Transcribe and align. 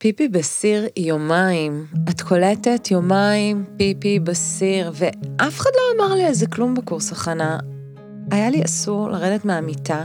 פיפי 0.00 0.28
בסיר 0.28 0.86
יומיים. 0.96 1.86
את 2.10 2.20
קולטת 2.20 2.90
יומיים 2.90 3.64
פיפי 3.76 4.18
בסיר, 4.18 4.92
ואף 4.94 5.60
אחד 5.60 5.70
לא 5.76 6.04
אמר 6.04 6.14
לי 6.14 6.24
על 6.24 6.34
זה 6.34 6.46
כלום 6.46 6.74
בקורס 6.74 7.12
הכנה. 7.12 7.58
היה 8.30 8.50
לי 8.50 8.64
אסור 8.64 9.10
לרדת 9.10 9.44
מהמיטה. 9.44 10.04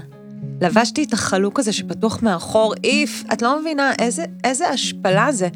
לבשתי 0.61 1.03
את 1.03 1.13
החלוק 1.13 1.59
הזה 1.59 1.73
שפתוח 1.73 2.23
מאחור, 2.23 2.73
איף, 2.83 3.23
את 3.33 3.41
לא 3.41 3.61
מבינה 3.61 3.91
איזה, 3.99 4.25
איזה 4.43 4.69
השפלה 4.69 5.31
זה. 5.31 5.47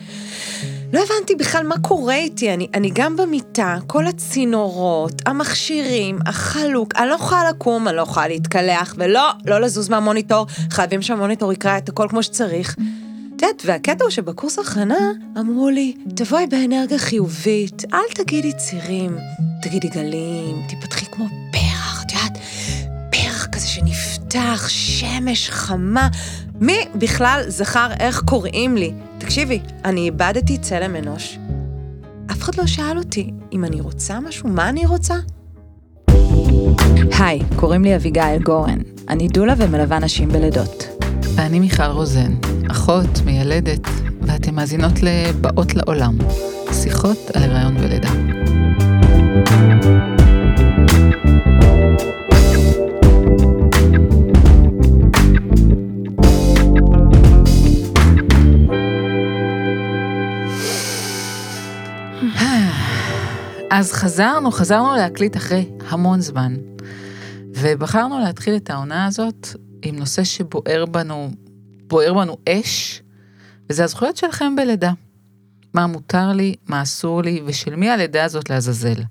לא 0.93 0.99
הבנתי 0.99 1.35
בכלל 1.35 1.67
מה 1.67 1.75
קורה 1.81 2.15
איתי, 2.15 2.53
אני, 2.53 2.67
אני 2.73 2.91
גם 2.93 3.17
במיטה, 3.17 3.77
כל 3.87 4.07
הצינורות, 4.07 5.21
המכשירים, 5.25 6.19
החלוק, 6.25 6.95
אני 6.95 7.09
לא 7.09 7.13
יכולה 7.13 7.49
לקום, 7.49 7.87
אני 7.87 7.97
לא 7.97 8.01
יכולה 8.01 8.27
להתקלח, 8.27 8.95
ולא, 8.97 9.31
לא 9.45 9.61
לזוז 9.61 9.89
מהמוניטור, 9.89 10.45
חייבים 10.71 11.01
שהמוניטור 11.01 11.53
יקרא 11.53 11.77
את 11.77 11.89
הכל 11.89 12.07
כמו 12.09 12.23
שצריך. 12.23 12.75
את 13.37 13.41
יודעת, 13.41 13.61
והקטע 13.65 14.03
הוא 14.03 14.11
שבקורס 14.11 14.59
הכנה 14.59 15.11
אמרו 15.39 15.69
לי, 15.69 15.93
תבואי 16.15 16.47
באנרגיה 16.47 16.97
חיובית, 16.97 17.83
אל 17.93 17.99
תגידי 18.15 18.53
צירים, 18.53 19.17
תגידי 19.61 19.87
גלים, 19.87 20.61
תפתחי 20.67 21.05
כמו 21.05 21.25
פרח, 21.51 22.03
את 22.05 22.11
יודעת, 22.11 22.37
פרח 23.11 23.45
כזה 23.45 23.67
שנפתח, 23.67 24.65
שמש 24.69 25.49
חמה. 25.49 26.07
מי 26.59 26.77
בכלל 26.95 27.43
זכר 27.47 27.87
איך 27.99 28.21
קוראים 28.25 28.77
לי? 28.77 28.93
תקשיבי, 29.17 29.59
אני 29.85 30.01
איבדתי 30.01 30.57
צלם 30.57 30.95
אנוש. 30.95 31.37
אף 32.31 32.43
אחד 32.43 32.55
לא 32.55 32.67
שאל 32.67 32.97
אותי 32.97 33.31
אם 33.53 33.65
אני 33.65 33.81
רוצה 33.81 34.19
משהו, 34.19 34.49
מה 34.49 34.69
אני 34.69 34.85
רוצה? 34.85 35.15
היי, 37.19 37.39
קוראים 37.55 37.83
לי 37.83 37.95
אביגיל 37.95 38.43
גורן. 38.43 38.79
אני 39.09 39.27
דולה 39.27 39.53
ומלווה 39.57 39.99
נשים 39.99 40.29
בלידות. 40.29 40.87
ואני 41.35 41.59
מיכל 41.59 41.83
רוזן, 41.83 42.35
אחות, 42.71 43.21
מיילדת, 43.25 43.87
ואתן 44.21 44.55
מאזינות 44.55 45.03
ל"באות 45.03 45.75
לעולם", 45.75 46.17
שיחות 46.71 47.31
על 47.33 47.43
הריון 47.43 47.77
ולידה. 47.77 48.09
אז 63.71 63.91
חזרנו, 63.91 64.51
חזרנו 64.51 64.95
להקליט 64.95 65.37
אחרי 65.37 65.69
המון 65.89 66.21
זמן, 66.21 66.55
ובחרנו 67.55 68.19
להתחיל 68.19 68.55
את 68.55 68.69
העונה 68.69 69.05
הזאת 69.05 69.47
עם 69.81 69.95
נושא 69.95 70.23
שבוער 70.23 70.85
בנו, 70.85 71.29
בוער 71.87 72.13
בנו 72.13 72.37
אש, 72.49 73.01
וזה 73.69 73.83
הזכויות 73.83 74.17
שלכם 74.17 74.55
בלידה. 74.55 74.91
מה 75.73 75.87
מותר 75.87 76.31
לי, 76.31 76.55
מה 76.67 76.81
אסור 76.81 77.21
לי, 77.21 77.41
ושל 77.45 77.75
מי 77.75 77.89
הלידה 77.89 78.23
הזאת 78.23 78.49
לעזאזל. 78.49 79.01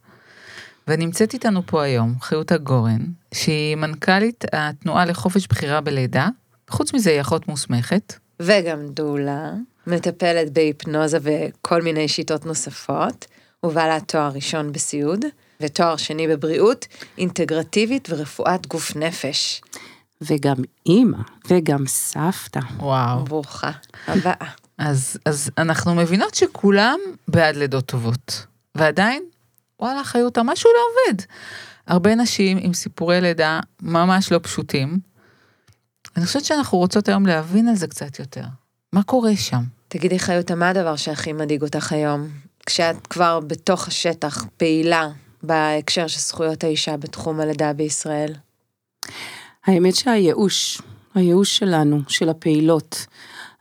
ונמצאת 0.88 1.34
איתנו 1.34 1.66
פה 1.66 1.82
היום 1.82 2.14
חיותה 2.20 2.56
גורן, 2.56 3.00
שהיא 3.34 3.76
מנכ"לית 3.76 4.44
התנועה 4.52 5.04
לחופש 5.04 5.46
בחירה 5.46 5.80
בלידה, 5.80 6.28
חוץ 6.70 6.94
מזה 6.94 7.10
היא 7.10 7.20
אחות 7.20 7.48
מוסמכת. 7.48 8.14
וגם 8.40 8.86
דולה, 8.88 9.52
מטפלת 9.86 10.52
בהיפנוזה 10.52 11.18
וכל 11.22 11.82
מיני 11.82 12.08
שיטות 12.08 12.46
נוספות, 12.46 13.26
ובעלת 13.62 14.08
תואר 14.08 14.30
ראשון 14.34 14.72
בסיעוד, 14.72 15.24
ותואר 15.60 15.96
שני 15.96 16.28
בבריאות, 16.28 16.86
אינטגרטיבית 17.18 18.08
ורפואת 18.10 18.66
גוף 18.66 18.96
נפש. 18.96 19.62
וגם 20.20 20.56
אימא, 20.86 21.18
וגם 21.48 21.86
סבתא. 21.86 22.60
וואו. 22.78 23.24
ברוכה 23.24 23.70
הבאה. 24.06 24.46
אז, 24.78 25.18
אז 25.24 25.50
אנחנו 25.58 25.94
מבינות 25.94 26.34
שכולם 26.34 26.98
בעד 27.28 27.56
לידות 27.56 27.86
טובות, 27.86 28.46
ועדיין, 28.74 29.22
וואלה, 29.80 30.04
חיותה, 30.04 30.42
משהו 30.42 30.70
לא 30.74 31.10
עובד. 31.12 31.22
הרבה 31.86 32.14
נשים 32.14 32.58
עם 32.60 32.74
סיפורי 32.74 33.20
לידה 33.20 33.60
ממש 33.82 34.32
לא 34.32 34.40
פשוטים. 34.42 34.98
אני 36.16 36.26
חושבת 36.26 36.44
שאנחנו 36.44 36.78
רוצות 36.78 37.08
היום 37.08 37.26
להבין 37.26 37.68
על 37.68 37.74
זה 37.74 37.86
קצת 37.86 38.18
יותר. 38.18 38.44
מה 38.92 39.02
קורה 39.02 39.36
שם? 39.36 39.62
תגידי 39.88 40.18
חיותה, 40.18 40.54
מה 40.54 40.68
הדבר 40.68 40.96
שהכי 40.96 41.32
מדאיג 41.32 41.62
אותך 41.62 41.92
היום? 41.92 42.28
כשאת 42.66 43.06
כבר 43.06 43.40
בתוך 43.40 43.88
השטח, 43.88 44.44
פעילה, 44.56 45.08
בהקשר 45.42 46.06
של 46.06 46.18
זכויות 46.18 46.64
האישה 46.64 46.96
בתחום 46.96 47.40
הלידה 47.40 47.72
בישראל? 47.72 48.34
האמת 49.66 49.94
שהייאוש, 49.94 50.82
הייאוש 51.14 51.56
שלנו, 51.56 52.00
של 52.08 52.28
הפעילות, 52.28 53.06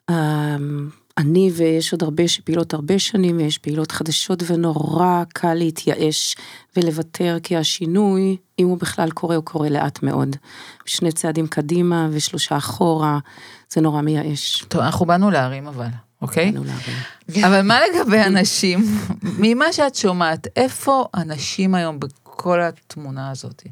אמ, 0.10 0.90
אני 1.18 1.52
ויש 1.56 1.94
עוד 1.94 2.04
הרבה 2.04 2.28
שפעילות 2.28 2.74
הרבה 2.74 3.00
שנים 3.00 3.38
ויש 3.38 3.58
פעילות 3.58 3.92
חדשות 3.92 4.44
ונורא 4.48 5.24
קל 5.34 5.54
להתייאש 5.54 6.36
ולוותר 6.78 7.38
כי 7.44 7.58
השינוי, 7.58 8.38
אם 8.60 8.68
הוא 8.68 8.78
בכלל 8.78 9.12
קורה, 9.12 9.36
הוא 9.36 9.44
קורה 9.44 9.70
לאט 9.70 10.04
מאוד. 10.04 10.36
שני 10.86 11.12
צעדים 11.12 11.48
קדימה 11.48 12.08
ושלושה 12.12 12.58
אחורה, 12.58 13.20
זה 13.70 13.82
נורא 13.82 14.02
מייאש. 14.02 14.66
טוב, 14.68 14.82
אנחנו 14.82 15.06
באנו 15.06 15.32
להרים 15.32 15.68
אבל, 15.68 15.88
אוקיי? 16.22 16.52
באנו 16.52 16.66
להרים. 16.66 17.46
אבל 17.46 17.62
מה 17.62 17.80
לגבי 17.80 18.22
אנשים? 18.22 18.86
ממה 19.40 19.74
שאת 19.74 19.96
שומעת, 19.96 20.48
איפה 20.56 21.06
אנשים 21.16 21.76
היום 21.76 22.00
בכל 22.00 22.62
התמונה 22.62 23.32
הזאת? 23.32 23.64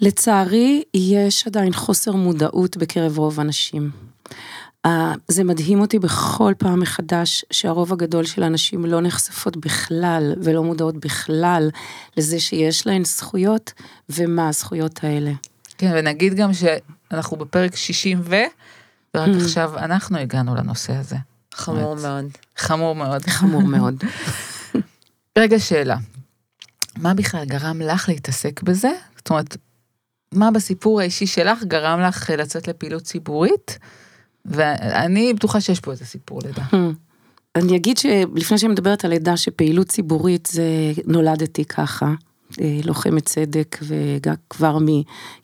לצערי, 0.00 0.82
יש 0.94 1.46
עדיין 1.46 1.72
חוסר 1.72 2.12
מודעות 2.12 2.76
בקרב 2.76 3.18
רוב 3.18 3.40
הנשים. 3.40 3.90
אה, 4.86 5.12
זה 5.28 5.44
מדהים 5.44 5.80
אותי 5.80 5.98
בכל 5.98 6.52
פעם 6.58 6.80
מחדש 6.80 7.44
שהרוב 7.50 7.92
הגדול 7.92 8.24
של 8.24 8.42
הנשים 8.42 8.84
לא 8.84 9.00
נחשפות 9.00 9.56
בכלל 9.56 10.34
ולא 10.42 10.62
מודעות 10.62 10.96
בכלל 10.96 11.70
לזה 12.16 12.40
שיש 12.40 12.86
להן 12.86 13.04
זכויות 13.04 13.72
ומה 14.08 14.48
הזכויות 14.48 15.04
האלה. 15.04 15.32
כן, 15.78 15.92
ונגיד 15.94 16.34
גם 16.34 16.50
שאנחנו 16.52 17.36
בפרק 17.36 17.76
60 17.76 18.20
ו... 18.24 18.36
ורק 19.14 19.28
עכשיו 19.42 19.78
אנחנו 19.78 20.18
הגענו 20.18 20.54
לנושא 20.54 20.92
הזה. 20.92 21.16
חמור 21.54 21.94
באמת. 21.94 22.06
מאוד. 22.06 22.24
חמור 22.56 22.94
מאוד. 22.94 23.22
חמור 23.22 23.62
מאוד. 23.76 24.04
רגע 25.38 25.58
שאלה, 25.58 25.96
מה 26.96 27.14
בכלל 27.14 27.44
גרם 27.44 27.80
לך 27.80 28.08
להתעסק 28.08 28.62
בזה? 28.62 28.90
זאת 29.16 29.30
אומרת, 29.30 29.56
מה 30.32 30.50
בסיפור 30.50 31.00
האישי 31.00 31.26
שלך 31.26 31.62
גרם 31.62 32.00
לך 32.00 32.30
לצאת 32.38 32.68
לפעילות 32.68 33.02
ציבורית? 33.02 33.78
ואני 34.44 35.34
בטוחה 35.34 35.60
שיש 35.60 35.80
פה 35.80 35.90
איזה 35.90 36.04
סיפור 36.04 36.40
לידה. 36.44 36.62
אני 37.54 37.76
אגיד 37.76 37.98
שלפני 37.98 38.58
שאני 38.58 38.72
מדברת 38.72 39.04
על 39.04 39.10
לידה 39.10 39.36
שפעילות 39.36 39.88
ציבורית 39.88 40.48
זה 40.52 40.92
נולדתי 41.06 41.64
ככה, 41.64 42.14
אה, 42.60 42.80
לוחמת 42.84 43.24
צדק 43.24 43.78
וכבר 43.82 44.78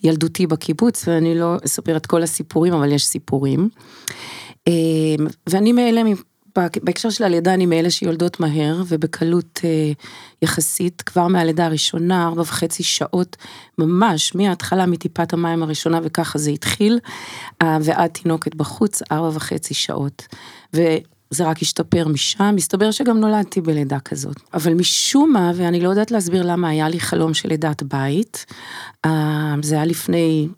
מילדותי 0.04 0.46
בקיבוץ 0.46 1.08
ואני 1.08 1.34
לא 1.34 1.56
אספר 1.64 1.96
את 1.96 2.06
כל 2.06 2.22
הסיפורים 2.22 2.74
אבל 2.74 2.92
יש 2.92 3.06
סיפורים. 3.06 3.68
אה, 4.68 4.72
ואני 5.48 5.72
מאלה, 5.72 6.02
בהקשר 6.58 7.10
של 7.10 7.24
הלידה 7.24 7.54
אני 7.54 7.66
מאלה 7.66 7.90
שיולדות 7.90 8.40
מהר 8.40 8.82
ובקלות 8.88 9.60
אה, 9.64 9.92
יחסית 10.42 11.02
כבר 11.02 11.28
מהלידה 11.28 11.66
הראשונה 11.66 12.26
ארבע 12.26 12.42
וחצי 12.42 12.82
שעות 12.82 13.36
ממש 13.78 14.34
מההתחלה 14.34 14.86
מטיפת 14.86 15.32
המים 15.32 15.62
הראשונה 15.62 16.00
וככה 16.02 16.38
זה 16.38 16.50
התחיל 16.50 16.98
ועד 17.62 18.10
תינוקת 18.10 18.54
בחוץ 18.54 19.02
ארבע 19.12 19.30
וחצי 19.32 19.74
שעות. 19.74 20.26
זה 21.34 21.44
רק 21.44 21.62
השתפר 21.62 22.08
משם, 22.08 22.52
מסתבר 22.56 22.90
שגם 22.90 23.20
נולדתי 23.20 23.60
בלידה 23.60 24.00
כזאת. 24.00 24.36
אבל 24.54 24.74
משום 24.74 25.32
מה, 25.32 25.52
ואני 25.54 25.80
לא 25.80 25.88
יודעת 25.88 26.10
להסביר 26.10 26.42
למה, 26.42 26.68
היה 26.68 26.88
לי 26.88 27.00
חלום 27.00 27.34
של 27.34 27.48
לידת 27.48 27.82
בית. 27.82 28.46
אה, 29.04 29.54
זה 29.62 29.74
היה 29.74 29.84
לפני, 29.84 30.48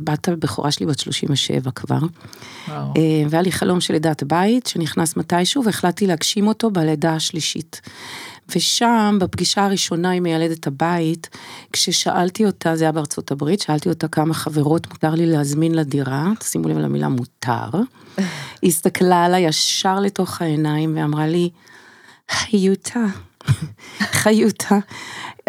הבת 0.00 0.28
הבכורה 0.28 0.70
שלי 0.70 0.86
בת 0.86 0.98
37 0.98 1.70
כבר. 1.70 1.98
וואו. 2.68 2.94
אה, 2.96 3.22
והיה 3.30 3.42
לי 3.42 3.52
חלום 3.52 3.80
של 3.80 3.94
לידת 3.94 4.22
בית, 4.22 4.66
שנכנס 4.66 5.16
מתישהו, 5.16 5.64
והחלטתי 5.64 6.06
להגשים 6.06 6.46
אותו 6.46 6.70
בלידה 6.70 7.14
השלישית. 7.14 7.80
ושם, 8.56 9.18
בפגישה 9.20 9.64
הראשונה 9.64 10.10
עם 10.10 10.22
מיילדת 10.22 10.66
הבית, 10.66 11.28
כששאלתי 11.72 12.46
אותה, 12.46 12.76
זה 12.76 12.84
היה 12.84 12.92
בארצות 12.92 13.30
הברית, 13.30 13.60
שאלתי 13.60 13.88
אותה 13.88 14.08
כמה 14.08 14.34
חברות 14.34 14.86
מותר 14.90 15.14
לי 15.14 15.26
להזמין 15.26 15.74
לדירה, 15.74 16.32
תשימו 16.38 16.68
לב 16.68 16.78
למילה 16.78 17.08
מותר. 17.08 17.70
היא 18.62 18.70
הסתכלה 18.70 19.24
עליי 19.24 19.42
ישר 19.42 20.00
לתוך 20.00 20.42
העיניים 20.42 20.96
ואמרה 20.96 21.26
לי, 21.26 21.50
חיותה, 22.30 23.04
חיותה, 24.00 24.78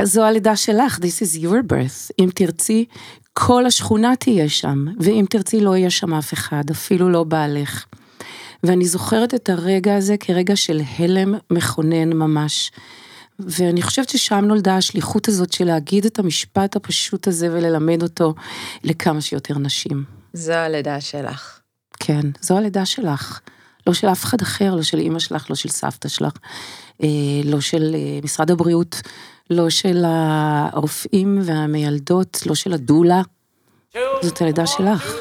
זו 0.04 0.24
הלידה 0.24 0.56
שלך, 0.56 0.98
this 0.98 1.24
is 1.24 1.44
your 1.44 1.72
birth, 1.72 2.12
אם 2.20 2.30
תרצי, 2.36 2.86
כל 3.40 3.66
השכונה 3.66 4.16
תהיה 4.16 4.50
שם, 4.50 4.86
ואם 5.00 5.26
תרצי 5.30 5.60
לא 5.60 5.76
יהיה 5.76 5.90
שם 5.90 6.14
אף 6.14 6.34
אחד, 6.34 6.64
אפילו 6.72 7.10
לא 7.10 7.24
בעלך. 7.24 7.86
ואני 8.64 8.86
זוכרת 8.86 9.34
את 9.34 9.50
הרגע 9.50 9.96
הזה 9.96 10.18
כרגע 10.18 10.56
של 10.56 10.82
הלם 11.00 11.36
מכונן 11.52 12.14
ממש. 12.14 12.72
ואני 13.40 13.82
חושבת 13.82 14.10
ששם 14.10 14.46
נולדה 14.46 14.78
השליחות 14.78 15.28
הזאת 15.28 15.54
של 15.54 15.66
להגיד 15.66 16.06
את 16.06 16.20
המשפט 16.20 16.76
הפשוט 16.76 17.28
הזה 17.28 17.48
וללמד 17.52 18.04
אותו 18.04 18.34
לכמה 18.84 19.22
שיותר 19.22 19.58
נשים. 19.58 20.04
זו 20.34 20.54
הלידה 20.54 21.02
שלך. 21.02 21.60
כן, 22.00 22.22
זו 22.42 22.58
הלידה 22.58 22.86
שלך. 22.86 23.40
לא 23.88 23.94
של 23.94 24.08
אף 24.08 24.24
אחד 24.24 24.42
אחר, 24.42 24.76
לא 24.76 24.84
של 24.84 25.00
אימא 25.00 25.20
שלך, 25.20 25.50
לא 25.50 25.56
של 25.56 25.70
סבתא 25.70 26.08
שלך, 26.08 26.34
אה, 27.04 27.08
לא 27.44 27.62
של 27.62 27.96
אה, 27.96 28.20
משרד 28.24 28.52
הבריאות, 28.52 29.02
לא 29.50 29.70
של 29.70 30.04
הרופאים 30.06 31.40
והמיילדות, 31.44 32.40
לא 32.46 32.56
של 32.56 32.74
הדולה. 32.74 33.22
זאת 34.22 34.42
הלידה 34.42 34.68
שלך. 34.68 35.16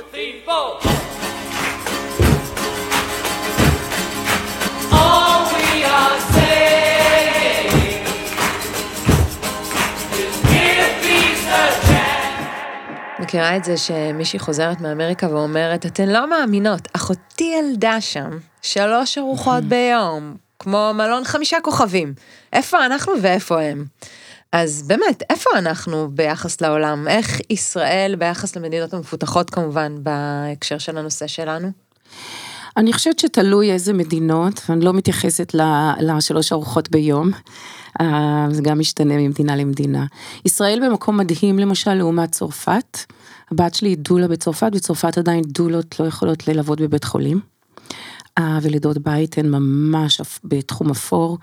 מכירה 13.20 13.56
את 13.56 13.64
זה 13.64 13.76
שמישהי 13.76 14.38
חוזרת 14.38 14.80
מאמריקה 14.80 15.30
ואומרת, 15.30 15.86
אתן 15.86 16.08
לא 16.08 16.30
מאמינות, 16.30 16.88
אחותי 16.96 17.54
ילדה 17.58 18.00
שם 18.00 18.30
שלוש 18.62 19.18
ארוחות 19.18 19.64
ביום, 19.64 20.36
כמו 20.68 20.92
מלון 20.94 21.24
חמישה 21.24 21.56
כוכבים. 21.62 22.14
איפה 22.52 22.86
אנחנו 22.86 23.12
ואיפה 23.22 23.62
הם? 23.62 23.84
אז 24.52 24.82
באמת, 24.86 25.22
איפה 25.30 25.50
אנחנו 25.58 26.08
ביחס 26.10 26.60
לעולם? 26.60 27.08
איך 27.08 27.40
ישראל 27.50 28.14
ביחס 28.18 28.56
למדינות 28.56 28.94
המפותחות 28.94 29.50
כמובן, 29.50 29.94
בהקשר 30.02 30.78
של 30.78 30.98
הנושא 30.98 31.26
שלנו? 31.26 31.68
אני 32.76 32.92
חושבת 32.92 33.18
שתלוי 33.18 33.72
איזה 33.72 33.92
מדינות, 33.92 34.60
ואני 34.68 34.84
לא 34.84 34.92
מתייחסת 34.92 35.54
לשלוש 36.00 36.52
ארוחות 36.52 36.90
ביום, 36.90 37.30
אה, 38.00 38.46
זה 38.50 38.62
גם 38.62 38.78
משתנה 38.78 39.16
ממדינה 39.16 39.56
למדינה. 39.56 40.06
ישראל 40.44 40.80
במקום 40.86 41.16
מדהים 41.16 41.58
למשל 41.58 41.94
לעומת 41.94 42.32
צרפת, 42.32 42.98
הבת 43.50 43.74
שלי 43.74 43.88
היא 43.88 43.98
דולה 43.98 44.28
בצרפת, 44.28 44.70
בצרפת 44.72 45.18
עדיין 45.18 45.42
דולות 45.46 46.00
לא 46.00 46.06
יכולות 46.06 46.48
ללוות 46.48 46.80
בבית 46.80 47.04
חולים. 47.04 47.55
אה, 48.38 48.58
ולידות 48.62 48.98
בית 48.98 49.38
הן 49.38 49.50
ממש 49.50 50.20
בתחום 50.44 50.90
אפור, 50.90 51.38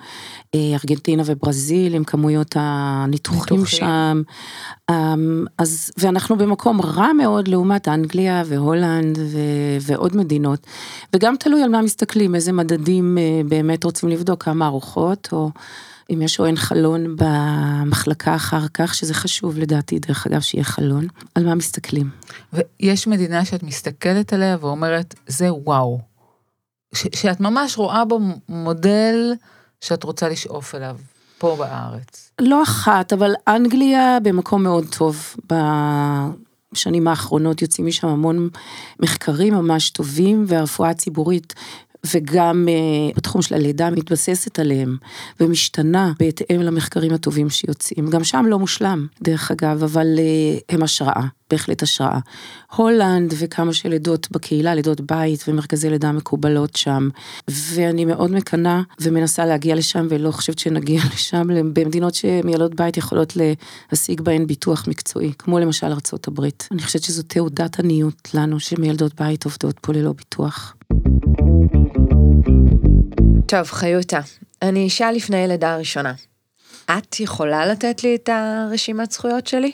אה, 0.56 0.60
ארגנטינה 0.60 1.24
וברזיל 1.26 1.96
עם 1.96 2.04
כמויות 2.04 2.56
הניתוחים 2.60 3.58
ניתוחים. 3.58 3.80
שם, 3.80 4.22
אמ, 4.92 5.46
אז, 5.58 5.92
ואנחנו 5.98 6.38
במקום 6.38 6.82
רע 6.82 7.14
מאוד 7.14 7.48
לעומת 7.48 7.88
אנגליה 7.88 8.44
והולנד 8.46 9.18
ו, 9.18 9.40
ועוד 9.82 10.18
מדינות, 10.18 10.68
וגם 11.16 11.36
תלוי 11.40 11.64
על 11.64 11.70
מה 11.70 11.82
מסתכלים, 11.82 12.36
איזה 12.36 12.52
מדדים 12.52 13.18
אה, 13.18 13.42
באמת 13.48 13.84
רוצים 13.84 14.10
לבדוק, 14.10 14.44
כמה 14.44 14.66
ארוחות, 14.66 15.30
או 15.32 15.52
אם 16.14 16.22
יש 16.22 16.40
או 16.40 16.46
אין 16.46 16.56
חלון 16.56 17.16
במחלקה 17.16 18.36
אחר 18.36 18.68
כך, 18.74 18.96
שזה 18.96 19.14
חשוב 19.14 19.58
לדעתי, 19.58 20.00
דרך 20.00 20.28
אגב, 20.28 20.42
שיהיה 20.42 20.64
חלון, 20.64 21.08
על 21.36 21.46
מה 21.46 21.56
מסתכלים. 21.56 22.10
ויש 22.54 23.08
מדינה 23.08 23.46
שאת 23.46 23.64
מסתכלת 23.64 24.34
עליה 24.34 24.58
ואומרת, 24.62 25.16
זה 25.28 25.54
וואו. 25.54 26.13
ש- 26.94 27.08
שאת 27.16 27.40
ממש 27.40 27.78
רואה 27.78 28.06
בו 28.06 28.20
מודל 28.50 29.34
שאת 29.82 30.04
רוצה 30.04 30.30
לשאוף 30.30 30.76
אליו, 30.76 30.98
פה 31.38 31.56
בארץ. 31.60 32.32
לא 32.42 32.64
אחת, 32.64 33.14
אבל 33.14 33.34
אנגליה 33.48 34.18
במקום 34.24 34.64
מאוד 34.64 34.86
טוב. 34.98 35.36
בשנים 36.74 37.08
האחרונות 37.08 37.62
יוצאים 37.62 37.88
משם 37.88 38.08
המון 38.08 38.50
מחקרים 39.00 39.54
ממש 39.54 39.90
טובים, 39.90 40.46
והרפואה 40.48 40.90
הציבורית 40.90 41.54
וגם 42.06 42.68
uh, 42.68 43.16
בתחום 43.18 43.42
של 43.42 43.56
הלידה 43.56 43.90
מתבססת 43.90 44.60
עליהם, 44.60 44.98
ומשתנה 45.40 46.14
בהתאם 46.20 46.62
למחקרים 46.62 47.14
הטובים 47.14 47.50
שיוצאים. 47.50 48.10
גם 48.10 48.24
שם 48.24 48.46
לא 48.48 48.60
מושלם, 48.60 49.08
דרך 49.22 49.52
אגב, 49.52 49.84
אבל 49.84 50.08
uh, 50.18 50.64
הם 50.70 50.84
השראה, 50.84 51.24
בהחלט 51.50 51.84
השראה. 51.84 52.20
הולנד 52.76 53.34
וכמה 53.40 53.74
שלידות 53.74 54.28
בקהילה, 54.32 54.76
לידות 54.76 55.02
בית 55.02 55.44
ומרכזי 55.48 55.90
לידה 55.90 56.12
מקובלות 56.12 56.76
שם, 56.76 57.10
ואני 57.48 58.06
מאוד 58.06 58.32
מקנאה 58.32 58.82
ומנסה 59.02 59.46
להגיע 59.46 59.76
לשם, 59.76 60.08
ולא 60.10 60.32
חושבת 60.32 60.60
שנגיע 60.60 61.02
לשם, 61.14 61.48
במדינות 61.74 62.16
שמילדות 62.16 62.76
בית 62.76 62.98
יכולות 62.98 63.38
להשיג 63.92 64.22
בהן 64.22 64.48
ביטוח 64.48 64.88
מקצועי, 64.88 65.34
כמו 65.38 65.60
למשל 65.60 65.88
ארה"ב. 65.88 66.48
אני 66.72 66.82
חושבת 66.82 67.04
שזו 67.04 67.24
תעודת 67.24 67.80
עניות 67.80 68.30
לנו, 68.34 68.60
שמילדות 68.60 69.22
בית 69.22 69.46
עובדות 69.46 69.80
פה 69.80 69.94
ללא 69.94 70.14
ביטוח. 70.14 70.76
טוב, 73.54 73.72
חיותה, 73.72 74.20
אני 74.62 74.80
אישה 74.80 75.12
לפני 75.12 75.48
לידה 75.48 75.78
ראשונה. 75.78 76.14
את 76.86 77.20
יכולה 77.20 77.66
לתת 77.66 78.04
לי 78.04 78.16
את 78.16 78.30
הרשימת 78.30 79.12
זכויות 79.12 79.48
שלי? 79.48 79.72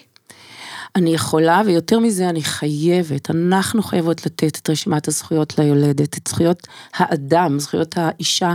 אני 0.96 1.14
יכולה, 1.14 1.62
ויותר 1.66 2.00
מזה 2.00 2.30
אני 2.30 2.44
חייבת, 2.44 3.32
אנחנו 3.32 3.84
חייבות 3.84 4.26
לתת 4.26 4.58
את 4.62 4.70
רשימת 4.70 5.08
הזכויות 5.08 5.60
ליולדת, 5.60 6.18
את 6.18 6.28
זכויות 6.28 6.68
האדם, 6.94 7.60
זכויות 7.60 7.96
האישה 7.98 8.54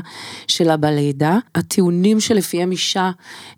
שלה 0.49 0.77
בלידה. 0.77 1.39
הטיעונים 1.55 2.21
שלפיהם 2.21 2.71
אישה 2.71 3.11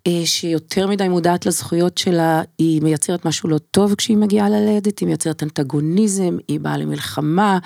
אה, 0.06 0.22
שיותר 0.24 0.86
מדי 0.86 1.08
מודעת 1.08 1.46
לזכויות 1.46 1.98
שלה, 1.98 2.42
היא 2.58 2.82
מייצרת 2.82 3.24
משהו 3.24 3.48
לא 3.48 3.58
טוב 3.58 3.94
כשהיא 3.94 4.16
מגיעה 4.16 4.48
ללדת, 4.48 4.98
היא 4.98 5.06
מייצרת 5.06 5.42
אנטגוניזם, 5.42 6.36
היא 6.48 6.60
באה 6.60 6.76
למלחמה, 6.76 7.58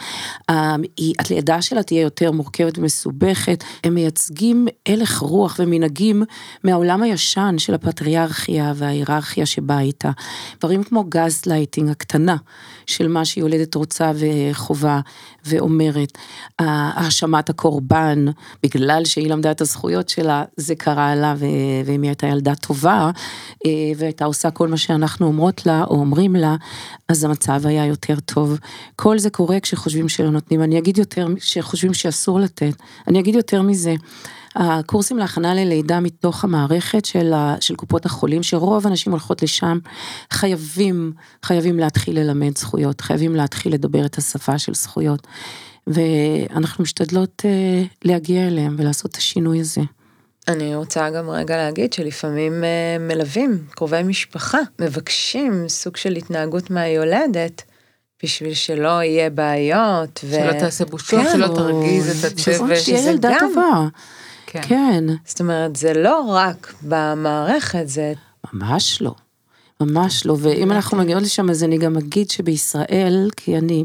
אה, 0.51 0.77
היא, 0.97 1.15
הלידה 1.19 1.63
שלה 1.63 1.83
תהיה 1.83 2.01
יותר 2.01 2.33
מורכבת 2.33 2.79
ומסובכת. 2.79 3.65
הם 3.85 3.95
מייצגים 3.95 4.69
הלך 4.89 5.19
רוח 5.19 5.57
ומנהגים 5.59 6.23
מהעולם 6.65 7.03
הישן 7.03 7.55
של 7.59 7.75
הפטריארכיה 7.75 8.73
וההיררכיה 8.77 9.47
שבאה 9.47 9.81
איתה. 9.81 10.11
דברים 10.61 10.83
כמו 10.83 11.00
גז 11.09 11.43
לייטינג 11.47 11.91
הקטנה 11.91 12.37
של 12.87 13.09
מה 13.09 13.25
שיולדת 13.25 13.75
רוצה 13.75 14.13
וחובה 14.15 15.01
ואומרת. 15.45 16.19
האשמת 16.59 17.51
הקורבן, 17.51 18.27
בגלל 18.63 19.05
שהיא 19.05 19.31
למדה 19.31 19.51
את 19.51 19.61
הזכויות 19.61 20.09
שלה, 20.09 20.45
זה 20.57 20.75
קרה 20.75 21.15
לה, 21.15 21.35
ואם 21.87 22.03
היא 22.03 22.09
הייתה 22.09 22.27
ילדה 22.27 22.55
טובה, 22.55 23.11
אה, 23.67 23.71
והייתה 23.97 24.25
עושה 24.25 24.51
כל 24.51 24.69
מה 24.69 24.77
שאנחנו 24.77 25.27
אומרות 25.27 25.67
לה, 25.67 25.85
או 25.85 25.95
אומרים 25.95 26.37
לה, 26.37 26.57
אז 27.09 27.25
המצב 27.25 27.67
היה 27.67 27.87
יותר 27.87 28.21
טוב. 28.21 28.59
כל 28.97 29.19
זה 29.19 29.31
קורה 29.31 29.61
כשחושבים 29.61 30.09
שלא 30.09 30.31
נותנים. 30.31 30.63
אני 30.63 30.79
אגיד 30.79 30.99
יותר, 30.99 31.27
שחושבים 31.39 31.95
שאסור 31.95 32.41
לתת. 32.41 32.75
אני 33.09 33.21
אגיד 33.21 33.35
יותר 33.35 33.63
מזה. 33.63 33.95
הקורסים 34.57 35.19
להכנה 35.19 35.55
ללידה 35.55 36.01
מתוך 36.01 36.45
המערכת 36.45 37.05
של, 37.05 37.33
ה, 37.33 37.57
של 37.61 37.75
קופות 37.75 38.07
החולים, 38.07 38.43
שרוב 38.43 38.87
הנשים 38.87 39.13
הולכות 39.13 39.43
לשם, 39.43 39.79
חייבים, 40.33 41.13
חייבים 41.45 41.79
להתחיל 41.79 42.19
ללמד 42.21 42.59
זכויות, 42.59 43.01
חייבים 43.01 43.35
להתחיל 43.37 43.75
לדבר 43.75 44.07
את 44.07 44.19
השפה 44.19 44.59
של 44.59 44.75
זכויות. 44.75 45.27
ואנחנו 45.87 46.83
משתדלות 46.83 47.43
uh, 47.43 47.89
להגיע 48.05 48.47
אליהם 48.47 48.77
ולעשות 48.79 49.11
את 49.11 49.17
השינוי 49.17 49.61
הזה. 49.61 49.81
אני 50.49 50.75
רוצה 50.75 51.11
גם 51.11 51.31
רגע 51.31 51.57
להגיד 51.57 51.93
שלפעמים 51.93 52.65
אה, 52.65 52.97
מלווים, 53.01 53.59
קרובי 53.71 54.03
משפחה, 54.03 54.59
מבקשים 54.79 55.65
סוג 55.69 55.97
של 55.97 56.17
התנהגות 56.17 56.71
מהיולדת, 56.71 57.63
בשביל 58.23 58.55
שלא 58.55 59.03
יהיה 59.03 59.31
בעיות. 59.31 60.21
ו... 60.25 60.35
שלא 60.35 60.53
תעשה 60.59 60.85
בושות, 60.85 61.21
כן, 61.21 61.33
שלא 61.33 61.47
או- 61.47 61.55
תרגיז 61.57 62.25
את 62.25 62.39
שזה 62.39 62.51
הצוות. 62.51 62.77
שתהיה 62.77 62.99
שזה 62.99 63.11
ילדה 63.11 63.31
גם- 63.31 63.39
טובה. 63.55 63.89
כן. 64.51 64.61
כן, 64.63 65.05
זאת 65.25 65.41
אומרת, 65.41 65.77
זה 65.77 65.95
לא 65.95 66.21
רק 66.29 66.75
במערכת, 66.83 67.83
זה 67.89 68.13
ממש 68.53 69.03
לא. 69.03 69.15
ממש 69.81 70.27
לא, 70.27 70.37
ואם 70.41 70.73
אנחנו 70.73 70.99
מגיעות 70.99 71.23
לשם 71.23 71.51
אז 71.51 71.65
אני 71.65 71.79
גם 71.79 71.97
אגיד 71.97 72.31
שבישראל, 72.31 73.31
כי 73.37 73.59
אני, 73.59 73.85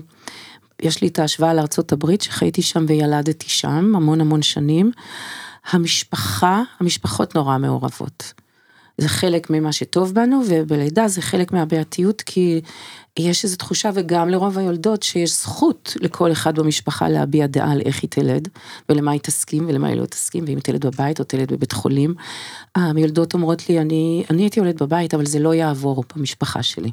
יש 0.82 1.02
לי 1.02 1.08
את 1.08 1.20
ההשוואה 1.20 1.54
לארצות 1.54 1.92
הברית, 1.92 2.22
שחייתי 2.22 2.62
שם 2.62 2.86
וילדתי 2.88 3.50
שם 3.50 3.96
המון 3.96 4.22
המון 4.22 4.42
שנים, 4.42 4.92
המשפחה, 5.72 6.62
המשפחות 6.80 7.36
נורא 7.36 7.58
מעורבות. 7.58 8.34
זה 8.98 9.10
חלק 9.10 9.50
ממה 9.50 9.72
שטוב 9.72 10.14
בנו, 10.14 10.42
ובלידה 10.48 11.08
זה 11.08 11.22
חלק 11.22 11.52
מהבעייתיות, 11.52 12.22
כי 12.22 12.62
יש 13.20 13.44
איזו 13.44 13.56
תחושה, 13.56 13.90
וגם 13.94 14.30
לרוב 14.30 14.58
היולדות, 14.58 15.04
שיש 15.04 15.32
זכות 15.32 15.94
לכל 16.02 16.32
אחד 16.32 16.60
במשפחה 16.60 17.10
להביע 17.10 17.48
דעה 17.48 17.72
על 17.72 17.82
איך 17.86 18.02
היא 18.02 18.10
תלד, 18.10 18.48
ולמה 18.90 19.12
היא 19.12 19.20
תסכים 19.20 19.66
ולמה 19.68 19.88
היא 19.88 19.98
לא 19.98 20.06
תסכים, 20.06 20.44
ואם 20.48 20.56
היא 20.56 20.64
תלד 20.64 20.86
בבית 20.86 21.20
או 21.20 21.24
תלד 21.24 21.54
בבית 21.54 21.72
חולים. 21.72 22.14
היולדות 22.76 23.34
אומרות 23.34 23.70
לי, 23.70 23.80
אני, 23.80 24.24
אני 24.30 24.42
הייתי 24.42 24.60
יולדת 24.60 24.82
בבית, 24.82 25.14
אבל 25.14 25.26
זה 25.26 25.40
לא 25.40 25.54
יעבור 25.54 26.04
במשפחה 26.16 26.64
שלי. 26.64 26.92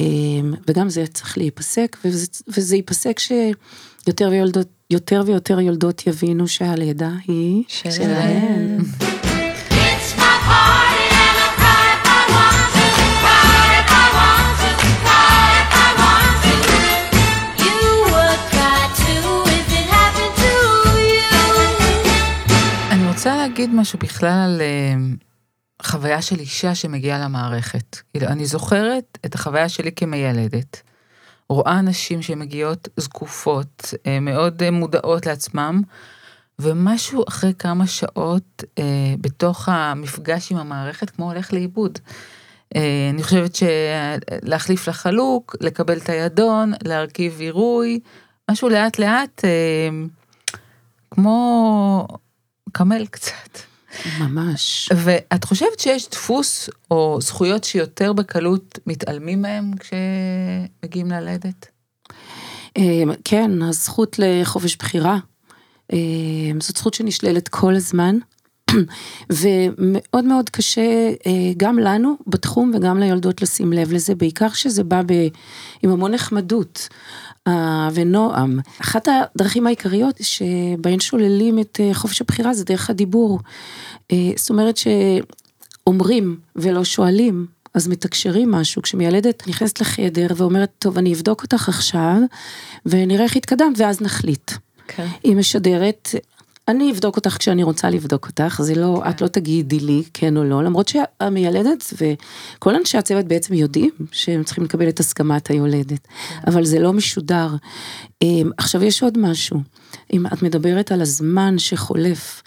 אמ, 0.00 0.54
וגם 0.68 0.88
זה 0.88 1.06
צריך 1.06 1.38
להיפסק, 1.38 1.96
וזה, 2.04 2.26
וזה 2.56 2.76
ייפסק 2.76 3.18
שיותר 3.18 4.28
ויולדות, 4.30 4.68
יותר 4.90 5.22
ויותר 5.26 5.60
יולדות 5.60 6.06
יבינו 6.06 6.48
שהלידה 6.48 7.10
היא 7.26 7.64
שלהם. 7.68 9.07
להגיד 23.58 23.74
משהו 23.74 23.98
בכלל 23.98 24.30
על 24.44 24.60
אה, 24.60 24.94
חוויה 25.82 26.22
של 26.22 26.38
אישה 26.38 26.74
שמגיעה 26.74 27.18
למערכת. 27.18 27.96
כאילו, 28.12 28.26
אני 28.26 28.46
זוכרת 28.46 29.18
את 29.26 29.34
החוויה 29.34 29.68
שלי 29.68 29.92
כמיילדת. 29.92 30.82
רואה 31.48 31.80
נשים 31.80 32.22
שמגיעות 32.22 32.88
זקופות, 32.96 33.94
אה, 34.06 34.20
מאוד 34.20 34.62
אה, 34.62 34.70
מודעות 34.70 35.26
לעצמם, 35.26 35.82
ומשהו 36.58 37.24
אחרי 37.28 37.52
כמה 37.58 37.86
שעות 37.86 38.64
בתוך 39.20 39.68
המפגש 39.68 40.52
עם 40.52 40.58
המערכת 40.58 41.10
כמו 41.10 41.32
הולך 41.32 41.52
לאיבוד. 41.52 41.98
אני 43.10 43.22
חושבת 43.22 43.56
שלהחליף 43.56 44.88
לחלוק, 44.88 45.56
לקבל 45.60 45.98
את 45.98 46.08
הידון, 46.08 46.72
להרכיב 46.84 47.40
עירוי, 47.40 48.00
משהו 48.50 48.68
לאט 48.68 48.98
לאט, 48.98 49.44
כמו 51.10 52.06
קמל 52.72 53.06
קצת. 53.06 53.58
ממש. 54.20 54.90
ואת 54.96 55.44
חושבת 55.44 55.80
שיש 55.80 56.08
דפוס 56.10 56.70
או 56.90 57.18
זכויות 57.20 57.64
שיותר 57.64 58.12
בקלות 58.12 58.78
מתעלמים 58.86 59.42
מהם 59.42 59.70
כשמגיעים 59.76 61.10
ללדת? 61.10 61.66
אה, 62.76 63.02
כן, 63.24 63.62
הזכות 63.62 64.16
לחופש 64.18 64.76
בחירה. 64.76 65.18
אה, 65.92 65.98
זאת 66.60 66.76
זכות 66.76 66.94
שנשללת 66.94 67.48
כל 67.48 67.74
הזמן, 67.74 68.18
ומאוד 69.38 70.24
מאוד 70.24 70.50
קשה 70.50 71.10
אה, 71.26 71.52
גם 71.56 71.78
לנו 71.78 72.16
בתחום 72.26 72.72
וגם 72.74 72.98
ליולדות 72.98 73.42
לשים 73.42 73.72
לב 73.72 73.92
לזה, 73.92 74.14
בעיקר 74.14 74.48
שזה 74.48 74.84
בא 74.84 75.02
ב, 75.06 75.12
עם 75.82 75.90
המון 75.90 76.14
נחמדות 76.14 76.88
ונועם. 77.94 78.58
אחת 78.80 79.08
הדרכים 79.08 79.66
העיקריות 79.66 80.20
שבהן 80.20 81.00
שוללים 81.00 81.58
את 81.58 81.80
אה, 81.82 81.94
חופש 81.94 82.20
הבחירה 82.20 82.54
זה 82.54 82.64
דרך 82.64 82.90
הדיבור. 82.90 83.40
אה, 84.12 84.30
זאת 84.36 84.50
אומרת 84.50 84.76
שאומרים 84.76 86.36
ולא 86.56 86.84
שואלים. 86.84 87.46
אז 87.74 87.88
מתקשרים 87.88 88.50
משהו, 88.50 88.82
כשמיילדת 88.82 89.48
נכנסת 89.48 89.80
לחדר 89.80 90.26
ואומרת, 90.36 90.70
טוב, 90.78 90.98
אני 90.98 91.14
אבדוק 91.14 91.42
אותך 91.42 91.68
עכשיו, 91.68 92.16
ונראה 92.86 93.24
איך 93.24 93.36
התקדמת, 93.36 93.78
ואז 93.78 94.00
נחליט. 94.00 94.52
כן. 94.88 95.06
היא 95.24 95.36
משדרת, 95.36 96.08
אני 96.68 96.92
אבדוק 96.92 97.16
אותך 97.16 97.36
כשאני 97.38 97.62
רוצה 97.62 97.90
לבדוק 97.90 98.26
אותך, 98.26 98.60
זה 98.62 98.74
לא, 98.74 99.02
את 99.10 99.20
לא 99.20 99.28
תגידי 99.28 99.80
לי 99.80 100.02
כן 100.14 100.36
או 100.36 100.44
לא, 100.44 100.62
למרות 100.62 100.88
שהמיילדת 100.88 101.92
וכל 101.92 102.74
אנשי 102.74 102.98
הצוות 102.98 103.24
בעצם 103.24 103.54
יודעים 103.54 103.90
שהם 104.12 104.44
צריכים 104.44 104.64
לקבל 104.64 104.88
את 104.88 105.00
הסכמת 105.00 105.50
היולדת, 105.50 106.08
אבל 106.46 106.64
זה 106.64 106.78
לא 106.78 106.92
משודר. 106.92 107.48
אמ, 108.22 108.50
עכשיו 108.56 108.84
יש 108.84 109.02
עוד 109.02 109.18
משהו, 109.18 109.60
אם 110.12 110.26
את 110.26 110.42
מדברת 110.42 110.92
על 110.92 111.00
הזמן 111.00 111.58
שחולף, 111.58 112.42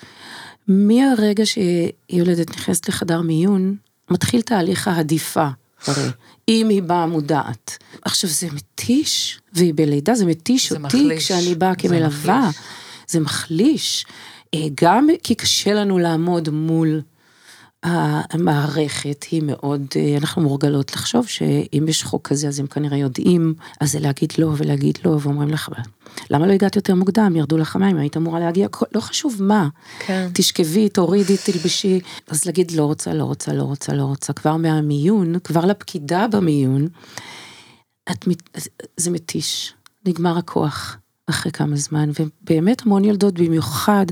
מהרגע 0.67 1.43
שיולדת 1.45 2.49
נכנסת 2.49 2.89
לחדר 2.89 3.21
מיון, 3.21 3.75
מתחיל 4.11 4.41
תהליך 4.41 4.87
ההדיפה, 4.87 5.47
הרי, 5.87 6.09
אם 6.47 6.69
היא 6.69 6.83
באה 6.83 7.05
מודעת. 7.05 7.77
עכשיו 8.01 8.29
זה 8.29 8.47
מתיש, 8.53 9.39
והיא 9.53 9.73
בלידה, 9.75 10.15
זה 10.15 10.25
מתיש 10.25 10.69
זה 10.69 10.75
אותי 10.75 11.03
מחליש. 11.03 11.23
כשאני 11.23 11.55
באה 11.55 11.75
כמלווה. 11.75 12.49
מחליש. 12.49 12.80
זה 13.11 13.19
מחליש, 13.19 14.05
אה, 14.53 14.67
גם 14.75 15.07
כי 15.23 15.35
קשה 15.35 15.73
לנו 15.73 15.99
לעמוד 15.99 16.49
מול 16.49 17.01
המערכת, 17.83 19.25
היא 19.31 19.41
מאוד, 19.45 19.85
אה, 19.95 20.17
אנחנו 20.17 20.41
מורגלות 20.41 20.95
לחשוב 20.95 21.27
שאם 21.27 21.85
יש 21.87 22.03
חוק 22.03 22.27
כזה 22.27 22.47
אז 22.47 22.59
הם 22.59 22.67
כנראה 22.67 22.97
יודעים, 22.97 23.53
אז 23.79 23.91
זה 23.91 23.99
להגיד 23.99 24.33
לא 24.37 24.53
ולהגיד 24.57 24.97
לא, 25.05 25.17
ואומרים 25.21 25.49
לך, 25.49 25.69
"אבל 25.69 25.83
למה 26.29 26.47
לא 26.47 26.51
הגעת 26.51 26.75
יותר 26.75 26.95
מוקדם, 26.95 27.35
ירדו 27.35 27.57
לך 27.57 27.75
מים, 27.75 27.97
היית 27.97 28.17
אמורה 28.17 28.39
להגיע, 28.39 28.67
לא 28.95 28.99
חשוב 28.99 29.43
מה, 29.43 29.67
כן. 29.99 30.29
תשכבי, 30.33 30.89
תורידי, 30.89 31.37
תלבשי, 31.37 31.99
אז 32.27 32.45
להגיד 32.45 32.71
לא 32.71 32.85
רוצה, 32.85 33.13
לא 33.13 33.23
רוצה, 33.23 33.53
לא 33.53 33.63
רוצה, 33.63 33.93
לא 33.93 34.03
רוצה, 34.03 34.33
כבר 34.33 34.55
מהמיון, 34.55 35.39
כבר 35.39 35.65
לפקידה 35.65 36.27
במיון, 36.27 36.87
את, 38.11 38.25
זה 38.97 39.11
מתיש, 39.11 39.73
נגמר 40.05 40.37
הכוח 40.37 40.97
אחרי 41.31 41.51
כמה 41.51 41.75
זמן, 41.75 42.09
ובאמת 42.19 42.81
המון 42.85 43.05
ילדות, 43.05 43.33
במיוחד 43.33 44.05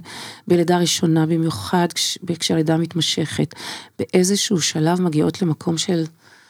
בלידה 0.48 0.78
ראשונה, 0.78 1.26
במיוחד 1.26 1.88
כש- 1.94 2.18
כשהלידה 2.40 2.78
מתמשכת, 2.78 3.56
באיזשהו 4.00 4.62
שלב 4.62 5.02
מגיעות 5.02 5.42
למקום 5.42 5.78
של, 5.78 6.04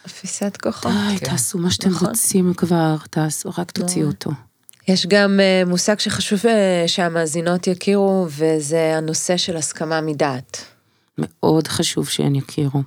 תפיסת 0.03 0.57
כוחות. 0.63 0.91
די, 0.91 1.17
כן. 1.17 1.25
תעשו 1.25 1.57
מה 1.57 1.71
שאתם 1.71 1.89
נכון. 1.89 2.07
רוצים 2.07 2.53
כבר, 2.53 2.95
תעשו, 3.09 3.49
רק 3.57 3.71
תוציאו. 3.71 4.07
אותו. 4.07 4.31
יש 4.87 5.05
גם 5.05 5.39
אה, 5.39 5.63
מושג 5.67 5.99
שחשוב 5.99 6.39
אה, 6.45 6.83
שהמאזינות 6.87 7.67
יכירו, 7.67 8.27
וזה 8.29 8.97
הנושא 8.97 9.37
של 9.37 9.57
הסכמה 9.57 10.01
מדעת. 10.01 10.65
מאוד 11.17 11.67
חשוב 11.67 12.07
שהן 12.07 12.35
יכירו. 12.35 12.81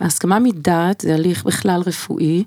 ההסכמה 0.00 0.38
מדעת 0.38 1.00
זה 1.00 1.14
הליך 1.14 1.44
בכלל 1.44 1.82
רפואי, 1.86 2.44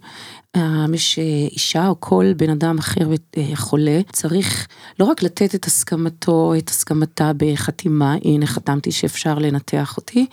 אה, 0.55 0.85
שאישה 0.97 1.87
או 1.87 1.95
כל 1.99 2.33
בן 2.37 2.49
אדם 2.49 2.77
אחר 2.77 3.11
אה, 3.37 3.49
חולה 3.55 3.99
צריך 4.11 4.67
לא 4.99 5.05
רק 5.05 5.23
לתת 5.23 5.55
את 5.55 5.65
הסכמתו, 5.65 6.53
את 6.57 6.69
הסכמתה 6.69 7.31
בחתימה, 7.37 8.15
הנה 8.23 8.45
חתמתי 8.45 8.91
שאפשר 8.91 9.39
לנתח 9.39 9.97
אותי, 9.97 10.25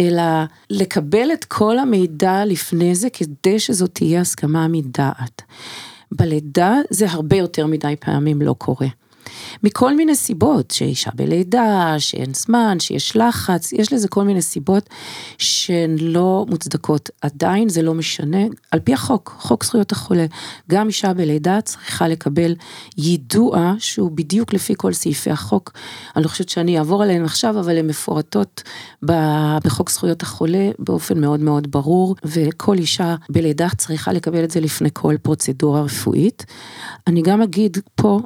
אלא 0.00 0.22
לקבל 0.70 1.32
את 1.32 1.44
כל 1.44 1.78
המידע 1.78 2.44
לפני 2.44 2.94
זה 2.94 3.08
כדי 3.10 3.58
שזאת 3.58 3.94
תהיה 3.94 4.20
הסכמה 4.20 4.68
מדעת. 4.68 5.42
בלידה 6.12 6.76
זה 6.90 7.10
הרבה 7.10 7.36
יותר 7.36 7.66
מדי 7.66 7.94
פעמים 8.00 8.42
לא 8.42 8.54
קורה. 8.58 8.88
מכל 9.62 9.96
מיני 9.96 10.16
סיבות, 10.16 10.70
שאישה 10.70 11.10
בלידה, 11.14 11.94
שאין 11.98 12.34
זמן, 12.34 12.80
שיש 12.80 13.16
לחץ, 13.16 13.72
יש 13.72 13.92
לזה 13.92 14.08
כל 14.08 14.24
מיני 14.24 14.42
סיבות 14.42 14.90
שהן 15.38 15.96
לא 16.00 16.46
מוצדקות. 16.48 17.10
עדיין 17.20 17.68
זה 17.68 17.82
לא 17.82 17.94
משנה, 17.94 18.38
על 18.70 18.80
פי 18.80 18.94
החוק, 18.94 19.36
חוק 19.38 19.64
זכויות 19.64 19.92
החולה, 19.92 20.26
גם 20.70 20.86
אישה 20.86 21.14
בלידה 21.14 21.60
צריכה 21.60 22.08
לקבל 22.08 22.54
יידוע 22.98 23.74
שהוא 23.78 24.10
בדיוק 24.10 24.52
לפי 24.52 24.74
כל 24.76 24.92
סעיפי 24.92 25.30
החוק. 25.30 25.72
אני 26.16 26.24
לא 26.24 26.28
חושבת 26.28 26.48
שאני 26.48 26.78
אעבור 26.78 27.02
עליהן 27.02 27.24
עכשיו, 27.24 27.60
אבל 27.60 27.78
הן 27.78 27.86
מפורטות 27.86 28.62
בחוק 29.64 29.90
זכויות 29.90 30.22
החולה 30.22 30.70
באופן 30.78 31.20
מאוד 31.20 31.40
מאוד 31.40 31.70
ברור, 31.70 32.16
וכל 32.24 32.78
אישה 32.78 33.14
בלידה 33.30 33.68
צריכה 33.76 34.12
לקבל 34.12 34.44
את 34.44 34.50
זה 34.50 34.60
לפני 34.60 34.88
כל 34.92 35.14
פרוצדורה 35.22 35.82
רפואית. 35.82 36.46
אני 37.06 37.22
גם 37.22 37.42
אגיד 37.42 37.78
פה 37.94 38.20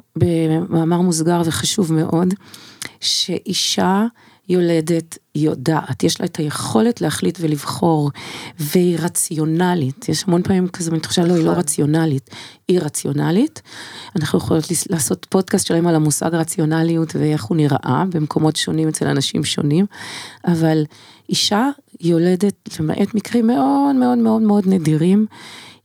מוסגר 0.85 1.41
וחשוב 1.45 1.93
מאוד, 1.93 2.33
שאישה 2.99 4.05
יולדת 4.49 5.17
יודעת, 5.35 6.03
יש 6.03 6.21
לה 6.21 6.25
את 6.25 6.37
היכולת 6.37 7.01
להחליט 7.01 7.37
ולבחור, 7.41 8.11
והיא 8.59 8.97
רציונלית, 8.99 10.09
יש 10.09 10.23
המון 10.27 10.43
פעמים 10.43 10.67
כזה, 10.67 10.91
אני 10.91 10.99
חושבת, 11.03 11.27
לא, 11.27 11.33
היא 11.33 11.45
לא 11.45 11.51
רציונלית, 11.51 12.29
היא 12.67 12.79
רציונלית. 12.79 13.61
אנחנו 14.15 14.39
יכולות 14.39 14.63
לעשות 14.89 15.27
פודקאסט 15.29 15.67
שלם 15.67 15.87
על 15.87 15.95
המושג 15.95 16.29
רציונליות 16.33 17.15
ואיך 17.15 17.43
הוא 17.43 17.57
נראה 17.57 18.03
במקומות 18.09 18.55
שונים 18.55 18.87
אצל 18.87 19.07
אנשים 19.07 19.43
שונים, 19.43 19.85
אבל 20.47 20.85
אישה 21.29 21.69
יולדת, 22.01 22.79
למעט 22.79 23.13
מקרים 23.13 23.47
מאוד 23.47 23.95
מאוד 23.95 24.17
מאוד 24.17 24.41
מאוד 24.41 24.63
נדירים, 24.67 25.25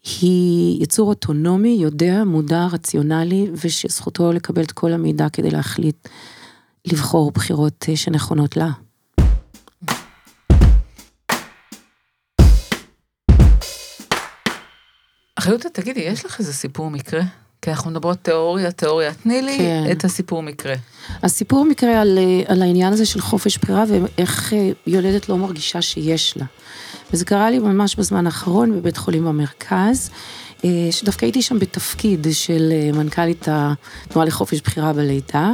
היא 0.02 0.83
יצור 0.83 1.09
אוטונומי, 1.09 1.78
יודע, 1.80 2.25
מודע, 2.26 2.66
רציונלי, 2.73 3.50
ושזכותו 3.64 4.33
לקבל 4.33 4.62
את 4.62 4.73
כל 4.73 4.92
המידע 4.92 5.28
כדי 5.28 5.50
להחליט 5.50 6.09
לבחור 6.87 7.30
בחירות 7.30 7.87
אה, 7.88 7.97
שנכונות 7.97 8.57
לה. 8.57 8.71
אחריותה, 15.37 15.69
תגידי, 15.69 16.00
יש 16.00 16.25
לך 16.25 16.38
איזה 16.38 16.52
סיפור 16.52 16.90
מקרה? 16.90 17.23
כי 17.62 17.71
אנחנו 17.71 17.90
מדברות 17.90 18.19
תיאוריה, 18.23 18.73
תיאוריה. 18.73 19.14
תני 19.14 19.42
לי 19.42 19.59
כן. 19.59 19.85
את 19.92 20.04
הסיפור 20.04 20.42
מקרה. 20.42 20.75
הסיפור 21.23 21.64
מקרה 21.64 22.00
על, 22.00 22.19
אה, 22.19 22.42
על 22.52 22.62
העניין 22.62 22.92
הזה 22.92 23.07
של 23.07 23.21
חופש 23.21 23.59
בחירה 23.59 23.85
ואיך 23.88 24.52
אה, 24.52 24.71
יולדת 24.87 25.28
לא 25.28 25.37
מרגישה 25.37 25.83
שיש 25.83 26.37
לה. 26.37 26.45
וזה 27.12 27.25
קרה 27.25 27.50
לי 27.50 27.59
ממש 27.59 27.97
בזמן 27.97 28.26
האחרון 28.26 28.73
בבית 28.73 28.97
חולים 28.97 29.25
במרכז, 29.25 30.11
אה, 30.64 30.88
שדווקא 30.90 31.25
הייתי 31.25 31.43
שם 31.43 31.59
בתפקיד 31.59 32.26
של 32.33 32.73
אה, 32.73 32.93
מנכ"לית 32.93 33.49
התנועה 33.50 34.26
לחופש 34.26 34.61
בחירה 34.61 34.93
בלידה, 34.93 35.52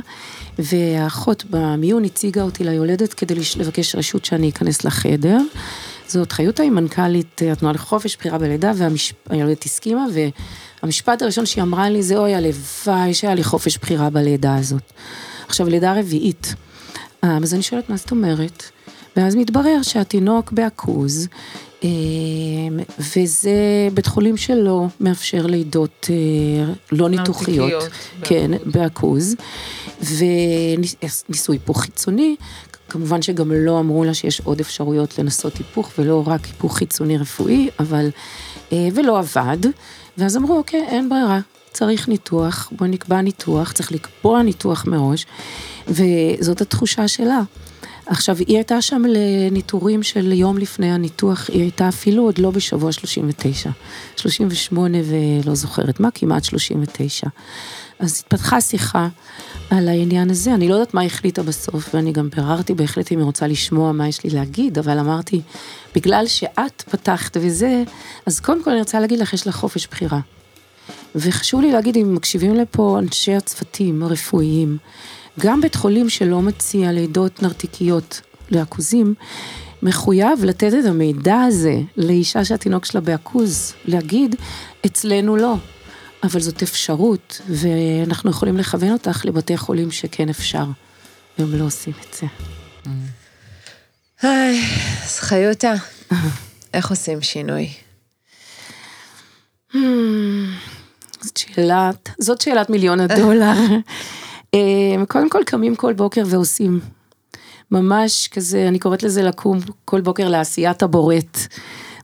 והאחות 0.59 1.45
במיון 1.51 2.05
הציגה 2.05 2.43
אותי 2.43 2.65
ליולדת 2.65 3.15
כדי 3.15 3.35
לבקש 3.57 3.95
רשות 3.95 4.25
שאני 4.25 4.49
אכנס 4.49 4.85
לחדר. 4.85 5.39
זאת 6.09 6.33
חיותה 6.33 6.63
היא 6.63 6.71
מנכ"לית 6.71 7.43
אה, 7.43 7.53
התנועה 7.53 7.75
לחופש 7.75 8.17
בחירה 8.17 8.39
בלידה, 8.39 8.73
והיולדת 9.31 9.65
הסכימה, 9.65 10.07
והמשפט 10.83 11.23
הראשון 11.23 11.47
שהיא 11.47 11.63
אמרה 11.63 11.91
לי 11.91 12.03
זה, 12.03 12.17
אוי, 12.17 12.35
הלוואי 12.35 13.15
שהיה 13.15 13.35
לי 13.35 13.45
חופש 13.45 13.79
בחירה 13.79 14.11
בלידה 14.11 14.57
הזאת. 14.57 14.93
עכשיו, 15.47 15.69
לידה 15.69 15.99
רביעית. 15.99 16.55
אז 17.23 17.55
אני 17.55 17.63
שואלת, 17.63 17.91
מה 17.91 17.97
זאת 17.97 18.11
אומרת? 18.11 18.71
ואז 19.17 19.37
מתברר 19.37 19.83
שהתינוק 19.83 20.53
בעכוז, 20.53 21.29
אה, 21.85 21.89
וזה 22.99 23.89
בית 23.95 24.07
חולים 24.07 24.37
שלא 24.37 24.87
מאפשר 25.01 25.47
לידות 25.47 26.11
אה, 26.11 26.73
לא 26.93 27.09
ניתוחיות. 27.09 27.83
כן, 28.23 28.51
בעכוז. 28.51 29.35
בעכוז. 30.01 30.17
וניסו 31.29 31.53
היפוך 31.53 31.81
חיצוני, 31.81 32.37
כמובן 32.89 33.23
שגם 33.23 33.53
לא 33.53 33.81
אמרו 33.81 34.05
לה 34.05 34.15
שיש 34.15 34.41
עוד 34.41 34.61
אפשרויות 34.61 35.19
לנסות 35.19 35.57
היפוך, 35.57 35.91
ולא 35.99 36.23
רק 36.27 36.47
היפוך 36.47 36.77
חיצוני 36.77 37.19
רפואי, 37.19 37.69
אבל... 37.81 38.11
אה, 38.73 38.89
ולא 38.95 39.19
עבד. 39.19 39.59
ואז 40.19 40.37
אמרו, 40.37 40.59
אוקיי, 40.59 40.85
אין 40.89 41.09
ברירה, 41.09 41.41
צריך 41.73 42.09
ניתוח, 42.09 42.73
בוא 42.73 42.87
נקבע 42.87 43.21
ניתוח, 43.21 43.73
צריך 43.73 43.93
לקבוע 43.93 44.43
ניתוח 44.43 44.87
מראש, 44.87 45.27
וזאת 45.89 46.61
התחושה 46.61 47.09
שלה. 47.09 47.41
עכשיו, 48.07 48.37
היא 48.37 48.57
הייתה 48.57 48.83
שם 48.83 49.03
לניטורים 49.09 50.03
של 50.03 50.33
יום 50.33 50.59
לפני 50.59 50.93
הניתוח, 50.93 51.51
היא 51.53 51.63
הייתה 51.63 51.89
אפילו 51.89 52.23
עוד 52.23 52.39
לא 52.39 52.51
בשבוע 52.51 52.93
39, 52.93 53.71
38 54.17 54.99
ולא 55.05 55.55
זוכרת 55.55 56.01
מה, 56.01 56.11
כמעט 56.11 56.45
39. 56.45 57.27
אז 57.99 58.23
התפתחה 58.25 58.61
שיחה 58.61 59.09
על 59.71 59.89
העניין 59.89 60.31
הזה, 60.31 60.55
אני 60.55 60.69
לא 60.69 60.75
יודעת 60.75 60.95
מה 60.95 61.03
החליטה 61.03 61.43
בסוף, 61.43 61.95
ואני 61.95 62.13
גם 62.13 62.31
ביררתי 62.31 62.75
בהחלט 62.75 63.13
אם 63.13 63.19
היא 63.19 63.25
רוצה 63.25 63.47
לשמוע 63.47 63.93
מה 63.93 64.09
יש 64.09 64.25
לי 64.25 64.31
להגיד, 64.31 64.79
אבל 64.79 64.99
אמרתי, 64.99 65.41
בגלל 65.95 66.27
שאת 66.27 66.83
פתחת 66.91 67.37
וזה, 67.41 67.83
אז 68.27 68.41
קודם 68.41 68.63
כל 68.63 68.71
אני 68.71 68.79
רוצה 68.79 69.01
להגיד 69.01 69.19
לך, 69.19 69.33
יש 69.33 69.47
לך 69.47 69.57
חופש 69.57 69.87
בחירה. 69.87 70.21
וחשוב 71.15 71.61
לי 71.61 71.73
להגיד, 71.73 71.97
אם 71.97 72.15
מקשיבים 72.15 72.55
לפה 72.55 72.99
אנשי 72.99 73.35
הצוותים 73.35 74.03
הרפואיים, 74.03 74.79
גם 75.41 75.61
בית 75.61 75.75
חולים 75.75 76.09
שלא 76.09 76.43
מציע 76.43 76.93
לידות 76.93 77.43
נרתיקיות 77.43 78.21
לעכוזים, 78.51 79.15
מחויב 79.83 80.45
לתת 80.45 80.73
את 80.81 80.85
המידע 80.85 81.41
הזה 81.41 81.75
לאישה 81.97 82.45
שהתינוק 82.45 82.85
שלה 82.85 83.01
בעכוז, 83.01 83.73
להגיד, 83.85 84.37
אצלנו 84.87 85.37
לא. 85.37 85.55
אבל 86.23 86.41
זאת 86.41 86.63
אפשרות, 86.63 87.41
ואנחנו 87.49 88.31
יכולים 88.31 88.57
לכוון 88.57 88.93
אותך 88.93 89.25
לבתי 89.25 89.57
חולים 89.57 89.91
שכן 89.91 90.29
אפשר, 90.29 90.65
והם 91.39 91.55
לא 91.55 91.65
עושים 91.65 91.93
את 92.09 92.15
זה. 92.15 92.27
היי, 94.23 94.63
אז 95.05 95.19
חיותה, 95.19 95.75
איך 96.75 96.91
עושים 96.91 97.23
שינוי? 97.23 97.73
זאת 101.21 101.37
שאלת, 101.37 102.09
זאת 102.19 102.41
שאלת 102.41 102.71
מיליון 102.71 103.01
הדולר. 103.01 103.55
אה, 104.57 105.07
קודם 105.07 105.31
כל 105.31 105.43
קמים 105.47 105.77
כל 105.77 105.93
בוקר 105.93 106.23
ועושים. 106.27 106.81
ממש 107.71 108.29
כזה, 108.29 108.69
אני 108.69 108.79
קוראת 108.79 109.03
לזה 109.03 109.23
לקום 109.23 109.59
כל 109.85 110.01
בוקר 110.01 110.29
לעשיית 110.29 110.83
הבורט. 110.83 111.39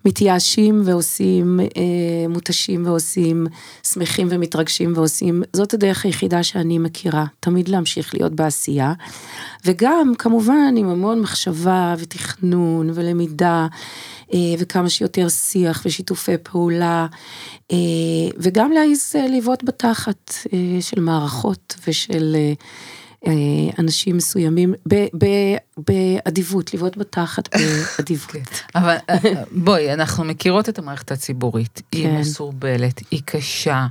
מתייאשים 0.04 0.82
ועושים, 0.84 1.60
אה, 1.60 2.28
מותשים 2.28 2.86
ועושים, 2.86 3.46
שמחים 3.82 4.28
ומתרגשים 4.30 4.92
ועושים. 4.96 5.42
זאת 5.52 5.74
הדרך 5.74 6.04
היחידה 6.04 6.42
שאני 6.42 6.78
מכירה, 6.78 7.24
תמיד 7.40 7.68
להמשיך 7.68 8.14
להיות 8.14 8.32
בעשייה. 8.32 8.92
וגם, 9.64 10.12
כמובן, 10.18 10.74
עם 10.76 10.88
המון 10.88 11.20
מחשבה 11.20 11.94
ותכנון 11.98 12.90
ולמידה. 12.94 13.66
אה, 14.34 14.54
וכמה 14.58 14.90
שיותר 14.90 15.28
שיח 15.28 15.82
ושיתופי 15.86 16.38
פעולה, 16.42 17.06
אה, 17.72 17.76
וגם 18.36 18.72
להעיז 18.72 19.12
אה, 19.16 19.26
לבעוט 19.28 19.62
בתחת 19.64 20.34
אה, 20.52 20.58
של 20.80 21.00
מערכות 21.00 21.76
ושל 21.86 22.36
אה, 22.38 22.52
אנשים 23.78 24.16
מסוימים, 24.16 24.74
באדיבות, 25.76 26.74
לבעוט 26.74 26.96
בתחת 26.96 27.48
באדיבות. 27.98 28.62
אבל 28.74 28.96
אה, 29.10 29.14
אה, 29.24 29.42
בואי, 29.50 29.92
אנחנו 29.92 30.24
מכירות 30.24 30.68
את 30.68 30.78
המערכת 30.78 31.12
הציבורית, 31.12 31.82
היא 31.92 32.06
כן. 32.06 32.16
מסורבלת, 32.20 33.00
היא 33.10 33.20
קשה. 33.24 33.86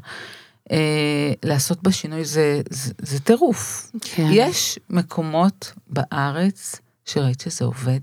אה, 0.72 1.34
לעשות 1.44 1.84
בה 1.84 1.92
שינוי 1.92 2.26
זה 2.26 3.20
טירוף. 3.24 3.92
כן. 4.02 4.28
יש 4.32 4.80
מקומות 4.90 5.74
בארץ 5.88 6.76
שראית 7.06 7.42
שזה 7.42 7.66
עובד? 7.66 8.00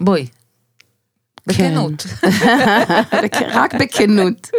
בואי, 0.00 0.26
בכנות. 1.46 2.06
רק 3.54 3.74
בכנות. 3.74 4.50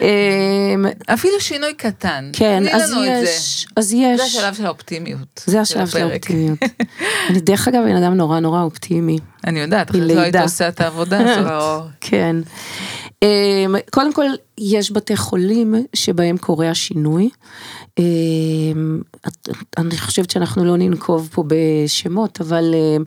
אמ, 0.00 0.86
אפילו 1.06 1.40
שינוי 1.40 1.74
קטן. 1.74 2.30
כן, 2.32 2.62
אז 2.72 2.90
זה. 2.90 2.96
יש, 3.06 3.66
אז 3.76 3.92
יש. 3.92 4.16
זה 4.20 4.24
השלב 4.24 4.54
של 4.54 4.66
האופטימיות. 4.66 5.42
זה 5.46 5.60
השלב 5.60 5.86
של. 5.86 5.98
האופטימיות. 6.10 6.58
אני 7.30 7.40
דרך 7.40 7.68
אגב 7.68 7.82
בן 7.84 7.96
אדם 7.96 8.14
נורא 8.14 8.40
נורא 8.40 8.62
אופטימי. 8.62 9.18
אני 9.46 9.60
יודעת, 9.60 9.90
אחרת 9.90 10.02
לא 10.02 10.20
היית. 10.20 10.36
עושה 10.36 10.68
את 10.68 10.80
העבודה 10.80 11.18
הזאת. 11.32 11.46
ברור. 11.46 11.82
כן. 12.10 12.36
אמ, 13.22 13.74
קודם 13.90 14.12
כל, 14.12 14.24
יש 14.58 14.92
בתי 14.92 15.16
חולים 15.16 15.74
שבהם 15.94 16.38
קורה 16.38 16.70
השינוי. 16.70 17.28
אמ, 17.98 19.00
אני 19.78 19.98
חושבת 19.98 20.30
שאנחנו 20.30 20.64
לא 20.64 20.76
ננקוב 20.76 21.28
פה 21.32 21.44
בשמות, 21.46 22.40
אבל, 22.40 22.74
אמ, 22.74 23.02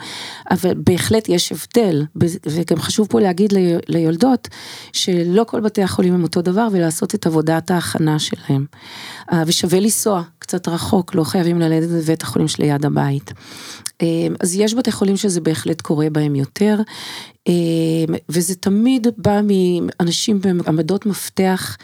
אבל 0.52 0.74
בהחלט 0.78 1.30
יש 1.30 1.52
הבדל, 1.52 2.06
וגם 2.45 2.78
חשוב 2.78 3.08
פה 3.08 3.19
להגיד 3.19 3.54
ליולדות, 3.88 4.48
שלא 4.93 5.43
כל 5.43 5.60
בתי 5.62 5.84
החולים 5.84 6.13
הם 6.13 6.24
אותו 6.24 6.41
דבר, 6.41 6.67
ולעשות 6.72 7.15
את 7.15 7.28
עבודת 7.28 7.72
ההכנה 7.72 8.19
שלהם. 8.19 8.65
אה, 9.32 9.43
ושווה 9.48 9.80
לנסוע 9.80 10.24
קצת 10.39 10.67
רחוק, 10.67 11.15
לא 11.15 11.24
חייבים 11.24 11.60
ללדת 11.60 11.89
בבית 11.89 12.22
החולים 12.22 12.48
שליד 12.48 12.86
הבית. 12.86 13.34
אז 14.39 14.56
יש 14.56 14.74
בתי 14.74 14.91
חולים 14.91 15.17
שזה 15.17 15.41
בהחלט 15.41 15.82
קורה 15.82 16.10
בהם 16.10 16.36
יותר, 16.36 16.82
וזה 18.29 18.55
תמיד 18.55 19.07
בא 19.17 19.41
מאנשים 19.43 20.41
בעמדות 20.41 21.05
מפתח 21.05 21.77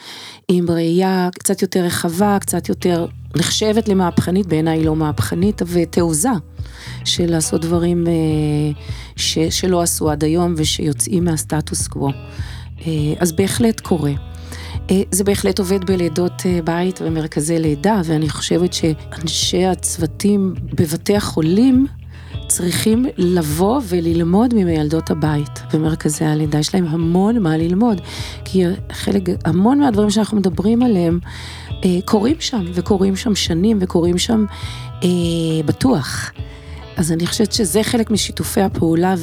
עם 0.47 0.71
ראייה 0.71 1.29
קצת 1.33 1.61
יותר 1.61 1.83
רחבה, 1.83 2.37
קצת 2.39 2.69
יותר 2.69 3.05
נחשבת 3.35 3.87
למהפכנית, 3.87 4.47
בעיניי 4.47 4.83
לא 4.83 4.95
מהפכנית, 4.95 5.61
ותעוזה 5.67 6.29
של 7.05 7.31
לעשות 7.31 7.61
דברים 7.61 8.07
אה, 8.07 8.13
ש, 9.15 9.39
שלא 9.39 9.81
עשו 9.81 10.09
עד 10.09 10.23
היום 10.23 10.53
ושיוצאים 10.57 11.25
מהסטטוס 11.25 11.87
קוו. 11.87 12.09
אה, 12.09 12.91
אז 13.19 13.31
בהחלט 13.31 13.79
קורה. 13.79 14.11
אה, 14.91 15.01
זה 15.11 15.23
בהחלט 15.23 15.59
עובד 15.59 15.85
בלידות 15.85 16.43
בית 16.63 16.99
ומרכזי 17.01 17.59
לידה, 17.59 18.01
ואני 18.05 18.29
חושבת 18.29 18.73
שאנשי 18.73 19.65
הצוותים 19.65 20.53
בבתי 20.73 21.15
החולים 21.15 21.87
צריכים 22.47 23.05
לבוא 23.17 23.81
וללמוד 23.87 24.53
ממיילדות 24.53 25.09
הבית 25.09 25.61
במרכזי 25.73 26.25
הלידה, 26.25 26.59
יש 26.59 26.75
להם 26.75 26.85
המון 26.87 27.39
מה 27.39 27.57
ללמוד, 27.57 28.01
כי 28.45 28.63
חלק, 28.91 29.23
המון 29.45 29.79
מהדברים 29.79 30.09
שאנחנו 30.09 30.37
מדברים 30.37 30.83
עליהם 30.83 31.19
אה, 31.85 31.99
קורים 32.05 32.35
שם, 32.39 32.65
וקורים 32.73 33.15
שם 33.15 33.35
שנים, 33.35 33.77
וקורים 33.81 34.17
שם 34.17 34.45
אה, 35.03 35.09
בטוח. 35.65 36.31
אז 36.97 37.11
אני 37.11 37.27
חושבת 37.27 37.51
שזה 37.51 37.83
חלק 37.83 38.11
משיתופי 38.11 38.61
הפעולה 38.61 39.15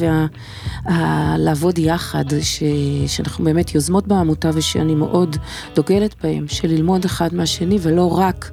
ולעבוד 0.84 1.78
יחד, 1.78 2.24
ש, 2.40 2.62
שאנחנו 3.06 3.44
באמת 3.44 3.74
יוזמות 3.74 4.06
בעמותה 4.06 4.50
ושאני 4.54 4.94
מאוד 4.94 5.36
דוגלת 5.74 6.14
בהם, 6.22 6.48
של 6.48 6.68
ללמוד 6.68 7.04
אחד 7.04 7.34
מהשני 7.34 7.78
ולא 7.82 8.18
רק 8.18 8.50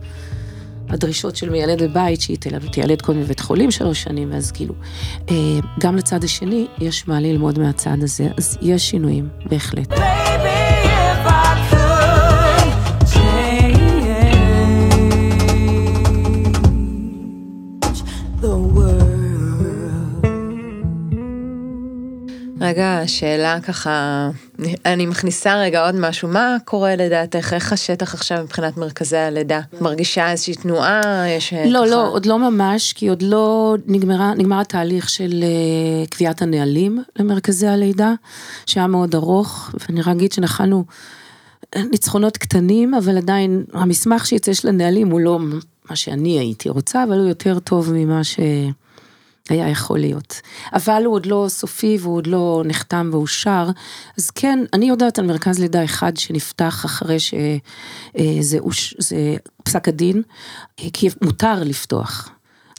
הדרישות 0.89 1.35
של 1.35 1.49
מיילד 1.49 1.83
בבית, 1.83 2.21
שהיא 2.21 2.37
תיילד 2.71 3.01
קודם 3.01 3.21
בבית 3.23 3.39
חולים 3.39 3.71
שלוש 3.71 4.03
שנים, 4.03 4.31
ואז 4.31 4.51
כאילו, 4.51 4.73
אה, 5.29 5.35
גם 5.79 5.95
לצד 5.95 6.23
השני 6.23 6.67
יש 6.79 7.07
מה 7.07 7.19
ללמוד 7.19 7.59
מהצד 7.59 7.97
הזה, 8.01 8.27
אז 8.37 8.57
יש 8.61 8.89
שינויים, 8.89 9.29
בהחלט. 9.45 9.93
רגע, 22.61 23.01
שאלה 23.05 23.61
ככה, 23.61 24.29
אני 24.85 25.05
מכניסה 25.05 25.59
רגע 25.59 25.85
עוד 25.85 25.95
משהו, 25.95 26.27
מה 26.27 26.57
קורה 26.65 26.95
לדעתך, 26.95 27.53
איך 27.53 27.73
השטח 27.73 28.13
עכשיו 28.13 28.43
מבחינת 28.43 28.77
מרכזי 28.77 29.17
הלידה? 29.17 29.61
מרגישה 29.81 30.31
איזושהי 30.31 30.53
תנועה? 30.55 31.01
יש 31.37 31.53
אה, 31.53 31.65
לא, 31.69 31.79
ככה- 31.79 31.89
לא, 31.89 32.07
עוד 32.11 32.25
לא 32.25 32.39
ממש, 32.51 32.93
כי 32.93 33.07
עוד 33.09 33.21
לא 33.21 33.75
נגמרה, 33.87 34.33
נגמר 34.37 34.59
התהליך 34.59 35.09
של 35.09 35.43
אה, 35.43 36.05
קביעת 36.07 36.41
הנהלים 36.41 37.03
למרכזי 37.19 37.67
הלידה, 37.67 38.13
שהיה 38.65 38.87
מאוד 38.87 39.15
ארוך, 39.15 39.71
ואני 39.79 40.01
רק 40.01 40.07
אגיד 40.07 40.31
שנחלנו 40.31 40.83
אה, 41.75 41.81
ניצחונות 41.91 42.37
קטנים, 42.37 42.93
אבל 42.93 43.17
עדיין 43.17 43.63
המסמך 43.73 44.25
שיצא 44.25 44.53
של 44.53 44.67
הנהלים 44.67 45.09
הוא 45.09 45.19
לא 45.19 45.39
מה 45.89 45.95
שאני 45.95 46.39
הייתי 46.39 46.69
רוצה, 46.69 47.03
אבל 47.03 47.19
הוא 47.19 47.27
יותר 47.27 47.59
טוב 47.59 47.93
ממה 47.93 48.21
שהיה 49.49 49.69
יכול 49.69 49.99
להיות. 49.99 50.41
אבל 50.73 51.03
הוא 51.05 51.13
עוד 51.13 51.25
לא 51.25 51.45
סופי 51.49 51.97
והוא 52.01 52.15
עוד 52.15 52.27
לא 52.27 52.63
נחתם 52.65 53.09
ואושר, 53.13 53.69
אז 54.17 54.29
כן, 54.29 54.59
אני 54.73 54.89
יודעת 54.89 55.19
על 55.19 55.25
מרכז 55.25 55.59
לידה 55.59 55.83
אחד 55.83 56.17
שנפתח 56.17 56.85
אחרי 56.85 57.17
שזה 57.19 58.59
אוש- 58.59 58.95
זה 58.99 59.35
פסק 59.63 59.87
הדין, 59.87 60.21
אה, 60.79 60.85
כי 60.93 61.09
מותר 61.21 61.63
לפתוח. 61.63 62.29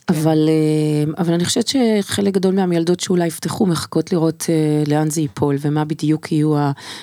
אבל, 0.09 0.49
אה, 0.49 1.13
אבל 1.17 1.33
אני 1.33 1.45
חושבת 1.45 1.67
שחלק 1.67 2.33
גדול 2.33 2.55
מהמילדות 2.55 2.99
שאולי 2.99 3.27
יפתחו 3.27 3.65
מחכות 3.65 4.11
לראות 4.11 4.45
אה, 4.49 4.83
לאן 4.93 5.09
זה 5.09 5.21
ייפול 5.21 5.55
ומה 5.61 5.85
בדיוק 5.85 6.31
יהיו 6.31 6.55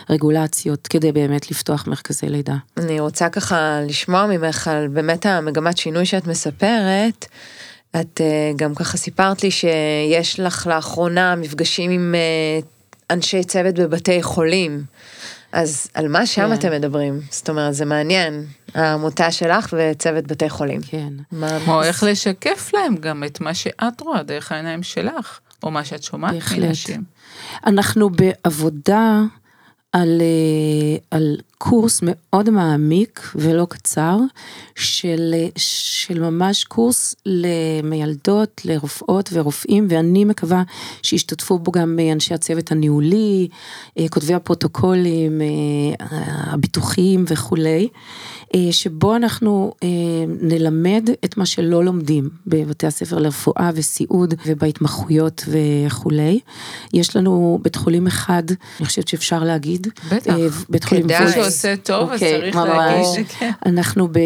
הרגולציות 0.09 0.87
כדי 0.87 1.13
באמת 1.13 1.51
לפתוח 1.51 1.87
מרכזי 1.87 2.29
לידה. 2.29 2.57
אני 2.77 3.01
רוצה 3.01 3.29
ככה 3.29 3.81
לשמוע 3.89 4.27
ממך 4.27 4.69
על 4.69 4.89
באמת 4.89 5.27
המגמת 5.27 5.77
שינוי 5.79 6.07
שאת 6.07 6.27
מספרת. 6.27 7.27
את 8.01 8.21
אה, 8.21 8.27
גם 8.57 8.75
ככה 8.75 8.97
סיפרת 8.97 9.43
לי 9.43 9.51
שיש 9.51 10.41
לך 10.41 10.67
לאחרונה 10.67 11.37
מפגשים 11.37 11.91
עם 11.91 12.15
אה, 12.15 12.61
אנשי 13.11 13.45
צוות 13.45 13.75
בבתי 13.75 14.23
חולים. 14.23 14.85
אז 15.53 15.89
על 15.95 16.09
מה 16.09 16.27
שם 16.27 16.47
כן. 16.47 16.53
אתם 16.53 16.71
מדברים? 16.73 17.21
זאת 17.31 17.49
אומרת, 17.51 17.75
זה 17.75 17.85
מעניין. 17.85 18.45
העמותה 18.75 19.31
שלך 19.31 19.75
וצוות 19.79 20.27
בתי 20.27 20.49
חולים. 20.51 20.81
כן. 20.83 21.13
מה- 21.33 21.59
כמו 21.65 21.83
איך 21.83 22.03
לשקף 22.03 22.71
להם 22.75 22.97
גם 22.97 23.25
את 23.25 23.41
מה 23.41 23.55
שאת 23.55 24.01
רואה 24.01 24.23
דרך 24.23 24.53
העיניים 24.53 24.83
שלך, 24.83 25.39
או 25.63 25.71
מה 25.71 25.85
שאת 25.85 26.03
שומעת 26.03 26.35
בהחלט. 26.35 26.59
מנשים. 26.59 27.03
אנחנו 27.67 28.11
בעבודה 28.11 29.21
על, 29.93 30.21
אה, 30.21 30.97
על 31.11 31.37
קורס 31.59 32.01
מאוד 32.03 32.51
מעמיק 32.51 33.33
ולא 33.35 33.67
קצר, 33.71 34.19
של, 34.75 35.35
אה, 35.35 35.49
של 35.57 36.21
ממש 36.21 36.65
קורס 36.65 37.15
למיילדות, 37.27 38.61
לרופאות 38.65 39.31
ורופאים, 39.33 39.87
ואני 39.91 40.25
מקווה 40.25 40.63
שישתתפו 41.03 41.59
בו 41.59 41.73
גם 41.73 41.99
אה, 42.01 42.13
אנשי 42.13 42.35
הצוות 42.35 42.73
הניהולי, 42.73 43.49
כותבי 44.11 44.35
הפרוטוקולים, 44.35 45.41
הביטוחיים 46.21 47.25
וכולי, 47.29 47.89
שבו 48.71 49.17
אנחנו 49.17 49.73
נלמד 50.41 51.09
את 51.25 51.37
מה 51.37 51.47
שלא 51.47 51.85
לומדים 51.85 52.29
בבתי 52.47 52.87
הספר 52.87 53.19
לרפואה 53.19 53.71
וסיעוד 53.75 54.35
ובהתמחויות 54.47 55.45
וכולי. 55.49 56.41
יש 56.95 57.17
לנו 57.17 57.59
בית 57.63 57.77
חולים 57.77 58.07
אחד, 58.07 58.43
אני 58.79 58.87
חושבת 58.87 59.09
שאפשר 59.09 59.45
להגיד. 59.45 59.78
בטח. 59.87 60.31
אה, 60.31 60.47
בית 60.69 60.85
חולים 60.85 61.05
כדאי. 61.05 61.19
מי 61.19 61.25
וולפס. 61.25 61.35
שעושה 61.35 61.77
טוב, 61.77 62.09
אז 62.11 62.15
אוקיי, 62.15 62.41
צריך 62.41 62.57
ממש. 62.57 62.69
להגיד 62.69 63.27
שכן. 63.29 63.51
אנחנו 63.67 64.09
ב... 64.09 64.19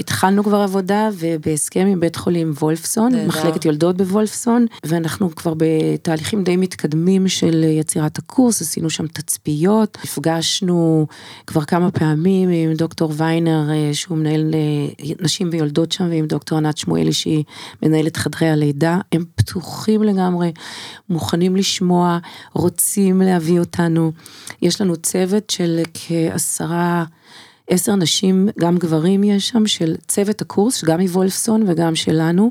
התחלנו 0.00 0.44
כבר 0.44 0.56
עבודה 0.56 1.08
ובהסכם 1.18 1.86
עם 1.86 2.00
בית 2.00 2.16
חולים 2.16 2.52
וולפסון. 2.60 3.26
מחלקת 3.26 3.64
יולדות 3.64 3.96
בוולפסון, 3.96 4.66
ואנחנו 4.84 5.34
כבר 5.34 5.54
בתהליכים 5.56 6.44
די 6.44 6.56
מתקדמים 6.56 7.28
של 7.28 7.64
יצירת 7.64 8.18
הקורס, 8.18 8.62
עשינו 8.62 8.90
שם 8.90 9.06
תצפיות, 9.06 9.98
נפגשנו 10.04 11.06
כבר 11.46 11.64
כמה 11.64 11.90
פעמים 11.90 12.48
עם 12.50 12.72
דוקטור 12.72 13.12
ויינר, 13.16 13.70
אה, 13.70 13.94
שהוא 13.94 14.18
מנהל 14.18 14.54
אה, 14.54 15.12
נשים 15.20 15.48
ויולדות 15.52 15.92
שם, 15.92 16.04
ועם 16.10 16.26
דוקטור 16.26 16.58
ענת 16.58 16.76
שמואלי, 16.76 17.12
שהיא 17.12 17.44
מנהלת 17.82 18.16
חדרי 18.16 18.48
הלידה, 18.48 18.98
הם 19.12 19.24
פתוחים 19.34 20.02
לגמרי, 20.02 20.52
מוכנים 21.08 21.56
לשמוע, 21.56 22.18
רוצים 22.52 23.22
להביא 23.22 23.60
אותנו. 23.60 24.12
יש 24.62 24.80
לנו 24.80 24.96
צוות 25.02 25.50
של 25.50 25.80
כעשרה... 25.94 27.04
עשר 27.70 27.94
נשים, 27.94 28.48
גם 28.58 28.78
גברים 28.78 29.24
יש 29.24 29.48
שם, 29.48 29.66
של 29.66 29.94
צוות 30.08 30.40
הקורס, 30.40 30.84
גם 30.84 31.00
מוולפסון 31.00 31.64
וגם 31.66 31.94
שלנו. 31.94 32.50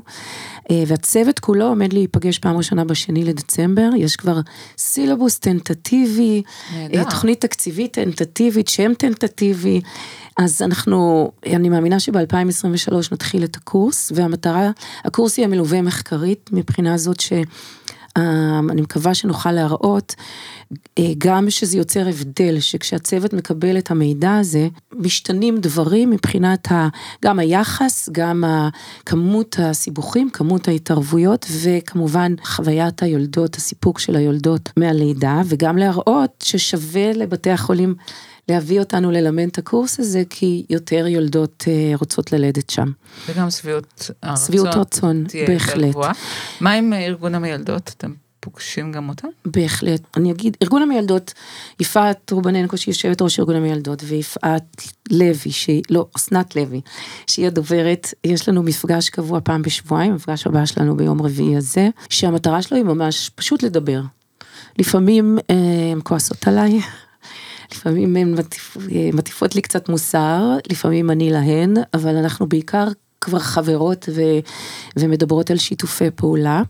אה, 0.70 0.82
והצוות 0.86 1.38
כולו 1.38 1.66
עומד 1.66 1.92
להיפגש 1.92 2.38
פעם 2.38 2.56
ראשונה 2.56 2.84
בשני 2.84 3.24
לדצמבר, 3.24 3.90
יש 3.96 4.16
כבר 4.16 4.40
סילובוס 4.78 5.38
טנטטיבי, 5.38 6.42
נהדר. 6.74 6.98
אה, 6.98 7.10
תוכנית 7.10 7.40
תקציבית 7.40 7.92
טנטטיבית, 7.92 8.68
שם 8.68 8.92
טנטטיבי. 8.94 9.80
אז 10.38 10.62
אנחנו, 10.62 11.30
אני 11.46 11.68
מאמינה 11.68 12.00
שב-2023 12.00 12.94
נתחיל 13.12 13.44
את 13.44 13.56
הקורס, 13.56 14.12
והמטרה, 14.14 14.70
הקורס 15.04 15.38
יהיה 15.38 15.48
מלווה 15.48 15.82
מחקרית 15.82 16.50
מבחינה 16.52 16.98
זאת 16.98 17.20
ש... 17.20 17.32
אה, 18.16 18.60
אני 18.70 18.82
מקווה 18.82 19.14
שנוכל 19.14 19.52
להראות 19.52 20.14
אה, 20.98 21.12
גם 21.18 21.50
שזה 21.50 21.78
יוצר 21.78 22.08
הבדל, 22.08 22.60
שכשהצוות 22.60 23.32
מקבל 23.32 23.78
את 23.78 23.90
המידע 23.90 24.36
הזה, 24.36 24.68
משתנים 24.92 25.58
דברים 25.60 26.10
מבחינת 26.10 26.72
ה, 26.72 26.88
גם 27.24 27.38
היחס, 27.38 28.08
גם 28.12 28.44
כמות 29.06 29.56
הסיבוכים, 29.58 30.30
כמות 30.30 30.68
ההתערבויות, 30.68 31.46
וכמובן 31.62 32.34
חוויית 32.44 33.02
היולדות, 33.02 33.56
הסיפוק 33.56 33.98
של 33.98 34.16
היולדות 34.16 34.70
מהלידה, 34.76 35.42
וגם 35.44 35.78
להראות 35.78 36.30
ששווה 36.42 37.12
לבתי 37.12 37.50
החולים 37.50 37.94
להביא 38.50 38.80
אותנו 38.80 39.10
ללמד 39.10 39.46
את 39.46 39.58
הקורס 39.58 40.00
הזה, 40.00 40.22
כי 40.30 40.64
יותר 40.70 41.06
יולדות 41.06 41.64
אה, 41.68 41.92
רוצות 41.96 42.32
ללדת 42.32 42.70
שם. 42.70 42.92
וגם 43.28 43.50
שביעות 43.50 44.10
הרצון. 44.22 44.46
שביעות 44.46 44.74
רצון, 44.74 45.24
בהחלט. 45.46 45.96
מה 46.60 46.72
עם 46.72 46.92
אה, 46.92 47.06
ארגון 47.06 47.34
המיילדות? 47.34 47.92
אתם 47.96 48.12
פוגשים 48.40 48.92
גם 48.92 49.08
אותם? 49.08 49.28
בהחלט. 49.44 50.00
אני 50.16 50.32
אגיד, 50.32 50.56
ארגון 50.62 50.82
המיילדות, 50.82 51.34
יפעת 51.80 52.30
רובננקו 52.30 52.76
שהיא 52.76 52.92
יושבת 52.92 53.22
ראש 53.22 53.40
ארגון 53.40 53.56
המיילדות, 53.56 54.02
ויפעת 54.06 54.82
לוי, 55.10 55.50
שהיא, 55.50 55.82
לא, 55.90 56.06
אסנת 56.16 56.56
לוי, 56.56 56.80
שהיא 57.26 57.46
הדוברת, 57.46 58.14
יש 58.24 58.48
לנו 58.48 58.62
מפגש 58.62 59.08
קבוע 59.08 59.40
פעם 59.44 59.62
בשבועיים, 59.62 60.12
המפגש 60.12 60.46
הבא 60.46 60.66
שלנו 60.66 60.96
ביום 60.96 61.22
רביעי 61.22 61.56
הזה, 61.56 61.88
שהמטרה 62.10 62.62
שלו 62.62 62.76
היא 62.76 62.84
ממש 62.84 63.30
פשוט 63.34 63.62
לדבר. 63.62 64.00
לפעמים 64.78 65.38
אה, 65.50 65.54
הן 65.92 66.00
כועסות 66.04 66.48
עליי, 66.48 66.80
לפעמים 67.72 68.16
הן 68.16 68.34
אה, 68.92 69.10
מטיפות 69.12 69.54
לי 69.54 69.62
קצת 69.62 69.88
מוסר, 69.88 70.56
לפעמים 70.70 71.10
אני 71.10 71.30
להן, 71.30 71.74
אבל 71.94 72.16
אנחנו 72.16 72.48
בעיקר 72.48 72.86
כבר 73.20 73.38
חברות 73.38 74.08
ו, 74.14 74.22
ומדברות 74.96 75.50
על 75.50 75.58
שיתופי 75.58 76.10
פעולה. 76.14 76.62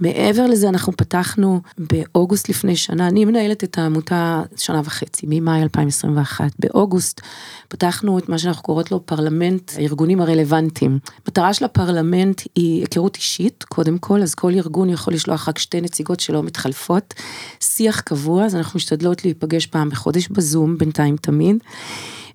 מעבר 0.00 0.46
לזה 0.46 0.68
אנחנו 0.68 0.92
פתחנו 0.96 1.60
באוגוסט 1.78 2.48
לפני 2.48 2.76
שנה, 2.76 3.08
אני 3.08 3.24
מנהלת 3.24 3.64
את 3.64 3.78
העמותה 3.78 4.42
שנה 4.56 4.80
וחצי, 4.84 5.26
ממאי 5.28 5.62
2021. 5.62 6.52
באוגוסט 6.58 7.20
פתחנו 7.68 8.18
את 8.18 8.28
מה 8.28 8.38
שאנחנו 8.38 8.62
קוראות 8.62 8.90
לו 8.90 9.06
פרלמנט 9.06 9.72
הארגונים 9.76 10.20
הרלוונטיים. 10.20 10.98
מטרה 11.28 11.54
של 11.54 11.64
הפרלמנט 11.64 12.42
היא 12.54 12.80
היכרות 12.80 13.16
אישית, 13.16 13.64
קודם 13.68 13.98
כל, 13.98 14.22
אז 14.22 14.34
כל 14.34 14.52
ארגון 14.54 14.90
יכול 14.90 15.14
לשלוח 15.14 15.48
רק 15.48 15.58
שתי 15.58 15.80
נציגות 15.80 16.20
שלא 16.20 16.42
מתחלפות. 16.42 17.14
שיח 17.60 18.00
קבוע, 18.00 18.44
אז 18.44 18.54
אנחנו 18.56 18.76
משתדלות 18.76 19.24
להיפגש 19.24 19.66
פעם 19.66 19.90
בחודש 19.90 20.28
בזום, 20.28 20.78
בינתיים 20.78 21.16
תמיד. 21.16 21.56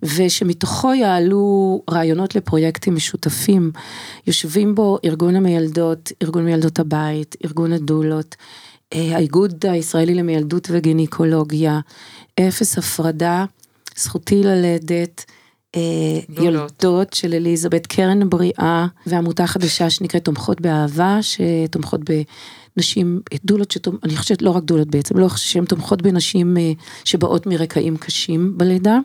ושמתוכו 0.03 0.93
יעלו 0.93 1.81
רעיונות 1.89 2.35
לפרויקטים 2.35 2.95
משותפים. 2.95 3.71
יושבים 4.27 4.75
בו 4.75 4.97
ארגון 5.05 5.35
המיילדות, 5.35 6.11
ארגון 6.23 6.45
מיילדות 6.45 6.79
הבית, 6.79 7.35
ארגון 7.45 7.73
הדולות, 7.73 8.35
אה, 8.93 9.15
האיגוד 9.15 9.65
הישראלי 9.65 10.15
למיילדות 10.15 10.67
וגינקולוגיה, 10.71 11.79
אפס 12.39 12.77
הפרדה, 12.77 13.45
זכותי 13.95 14.43
ללדת. 14.43 15.25
אה, 15.75 15.81
דולות. 16.29 16.43
יולדות 16.83 17.13
של 17.13 17.33
אליזבת, 17.33 17.87
קרן 17.87 18.29
בריאה, 18.29 18.87
ועמותה 19.05 19.47
חדשה 19.47 19.89
שנקראת 19.89 20.25
תומכות 20.25 20.61
באהבה, 20.61 21.19
שתומכות 21.21 22.01
בנשים, 22.77 23.21
דולות, 23.45 23.71
שתומ... 23.71 23.95
אני 24.03 24.17
חושבת 24.17 24.41
לא 24.41 24.49
רק 24.49 24.63
דולות 24.63 24.87
בעצם, 24.87 25.17
לא 25.17 25.29
שהן 25.29 25.65
תומכות 25.65 26.01
בנשים 26.01 26.57
אה, 26.57 26.71
שבאות 27.03 27.47
מרקעים 27.47 27.97
קשים 27.97 28.57
בלידה. 28.57 28.99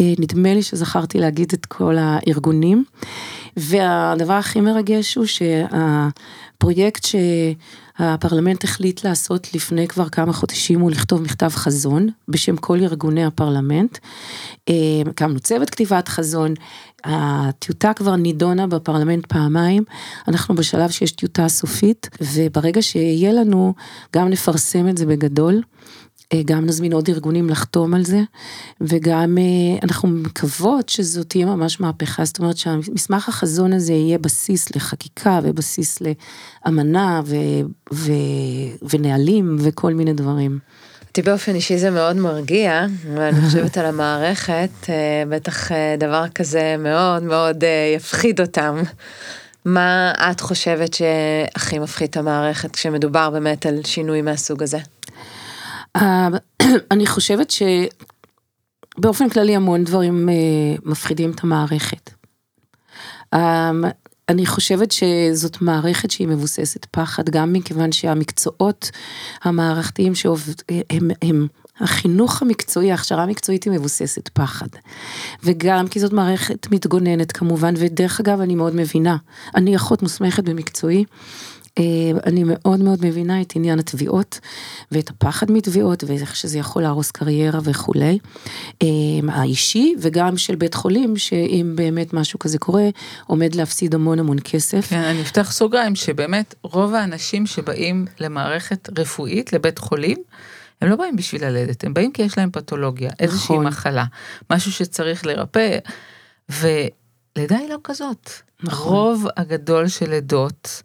אה, 0.00 0.12
נדמה 0.18 0.54
לי 0.54 0.62
שזכרתי 0.62 1.18
להגיד 1.18 1.52
את 1.54 1.66
כל 1.66 1.96
הארגונים. 1.98 2.84
והדבר 3.56 4.32
הכי 4.32 4.60
מרגש 4.60 5.14
הוא 5.14 5.26
שהפרויקט 5.26 7.04
שהפרלמנט 7.04 8.64
החליט 8.64 9.04
לעשות 9.04 9.54
לפני 9.54 9.88
כבר 9.88 10.08
כמה 10.08 10.32
חודשים 10.32 10.80
הוא 10.80 10.90
לכתוב 10.90 11.22
מכתב 11.22 11.48
חזון 11.48 12.08
בשם 12.28 12.56
כל 12.56 12.78
ארגוני 12.80 13.24
הפרלמנט. 13.24 13.98
אה, 14.68 14.74
הקמנו 15.06 15.40
צוות 15.40 15.70
כתיבת 15.70 16.08
חזון, 16.08 16.54
הטיוטה 17.04 17.92
כבר 17.92 18.16
נידונה 18.16 18.66
בפרלמנט 18.66 19.26
פעמיים, 19.26 19.84
אנחנו 20.28 20.54
בשלב 20.54 20.90
שיש 20.90 21.12
טיוטה 21.12 21.48
סופית, 21.48 22.08
וברגע 22.20 22.82
שיהיה 22.82 23.32
לנו, 23.32 23.74
גם 24.16 24.28
נפרסם 24.28 24.88
את 24.88 24.98
זה 24.98 25.06
בגדול. 25.06 25.62
אה, 26.32 26.40
גם 26.44 26.66
נזמין 26.66 26.92
עוד 26.92 27.08
ארגונים 27.08 27.50
לחתום 27.50 27.94
על 27.94 28.04
זה, 28.04 28.20
וגם 28.80 29.38
אה, 29.38 29.78
אנחנו 29.82 30.08
מקוות 30.08 30.88
שזאת 30.88 31.28
תהיה 31.28 31.46
ממש 31.46 31.80
מהפכה, 31.80 32.24
זאת 32.24 32.38
אומרת 32.38 32.56
שהמסמך 32.56 33.28
החזון 33.28 33.72
הזה 33.72 33.92
יהיה 33.92 34.18
בסיס 34.18 34.76
לחקיקה 34.76 35.40
ובסיס 35.42 35.98
לאמנה 36.66 37.20
ו, 37.24 37.36
ו, 37.92 38.12
ונהלים 38.90 39.56
וכל 39.60 39.94
מיני 39.94 40.12
דברים. 40.12 40.58
אותי 41.08 41.22
באופן 41.22 41.54
אישי 41.54 41.78
זה 41.78 41.90
מאוד 41.90 42.16
מרגיע, 42.16 42.86
ואני 43.14 43.40
חושבת 43.40 43.78
על 43.78 43.86
המערכת, 43.86 44.70
אה, 44.88 45.22
בטח 45.28 45.68
דבר 45.98 46.24
כזה 46.34 46.76
מאוד 46.78 47.22
מאוד 47.22 47.64
יפחיד 47.96 48.40
אותם. 48.40 48.82
מה 49.64 50.12
את 50.30 50.40
חושבת 50.40 50.94
שהכי 50.94 51.78
מפחיד 51.78 52.08
את 52.08 52.16
המערכת 52.16 52.70
כשמדובר 52.70 53.30
באמת 53.30 53.66
על 53.66 53.80
שינוי 53.84 54.22
מהסוג 54.22 54.62
הזה? 54.62 54.78
אה, 55.96 56.28
אני 56.92 57.06
חושבת 57.06 57.52
שבאופן 58.98 59.28
כללי 59.28 59.56
המון 59.56 59.84
דברים 59.84 60.28
אה, 60.28 60.34
מפחידים 60.84 61.30
את 61.30 61.44
המערכת. 61.44 62.10
אה, 63.34 63.70
אני 64.28 64.46
חושבת 64.46 64.92
שזאת 64.92 65.62
מערכת 65.62 66.10
שהיא 66.10 66.28
מבוססת 66.28 66.86
פחד, 66.90 67.28
גם 67.28 67.52
מכיוון 67.52 67.92
שהמקצועות 67.92 68.90
המערכתיים 69.42 70.14
שעובד, 70.14 70.54
הם, 70.90 71.10
הם, 71.22 71.46
החינוך 71.80 72.42
המקצועי, 72.42 72.90
ההכשרה 72.90 73.22
המקצועית 73.22 73.64
היא 73.64 73.72
מבוססת 73.72 74.28
פחד. 74.28 74.66
וגם 75.42 75.88
כי 75.88 76.00
זאת 76.00 76.12
מערכת 76.12 76.66
מתגוננת 76.70 77.32
כמובן, 77.32 77.74
ודרך 77.76 78.20
אגב 78.20 78.40
אני 78.40 78.54
מאוד 78.54 78.76
מבינה, 78.76 79.16
אני 79.54 79.76
אחות 79.76 80.02
מוסמכת 80.02 80.44
במקצועי. 80.44 81.04
אה, 81.80 82.20
אני 82.26 82.44
מאוד 82.46 82.80
מאוד 82.80 83.06
מבינה 83.06 83.40
את 83.40 83.52
עניין 83.56 83.78
התביעות 83.78 84.40
ואת 84.92 85.10
הפחד 85.10 85.50
מתביעות 85.50 86.04
ואיך 86.04 86.36
שזה 86.36 86.58
יכול 86.58 86.82
להרוס 86.82 87.10
קריירה 87.10 87.60
וכולי. 87.64 88.18
אה, 88.82 88.88
האישי 89.28 89.94
וגם 90.00 90.36
של 90.36 90.54
בית 90.54 90.74
חולים, 90.74 91.16
שאם 91.16 91.72
באמת 91.74 92.12
משהו 92.12 92.38
כזה 92.38 92.58
קורה, 92.58 92.88
עומד 93.26 93.54
להפסיד 93.54 93.94
המון 93.94 94.18
המון 94.18 94.36
כסף. 94.44 94.86
כן, 94.90 95.02
אני 95.02 95.22
אפתח 95.22 95.52
סוגריים, 95.52 95.94
שבאמת 95.94 96.54
רוב 96.62 96.94
האנשים 96.94 97.46
שבאים 97.46 98.06
למערכת 98.20 98.98
רפואית, 98.98 99.52
לבית 99.52 99.78
חולים, 99.78 100.18
הם 100.80 100.88
לא 100.88 100.96
באים 100.96 101.16
בשביל 101.16 101.44
ללדת, 101.44 101.84
הם 101.84 101.94
באים 101.94 102.12
כי 102.12 102.22
יש 102.22 102.38
להם 102.38 102.50
פתולוגיה, 102.50 103.10
איזושהי 103.20 103.54
נכון. 103.54 103.66
מחלה, 103.66 104.04
משהו 104.50 104.72
שצריך 104.72 105.26
לרפא, 105.26 105.78
ולידה 106.48 107.56
היא 107.58 107.68
לא 107.68 107.76
כזאת. 107.84 108.30
נכון. 108.62 108.92
הרוב 108.92 109.26
הגדול 109.36 109.88
של 109.88 110.10
לידות, 110.10 110.82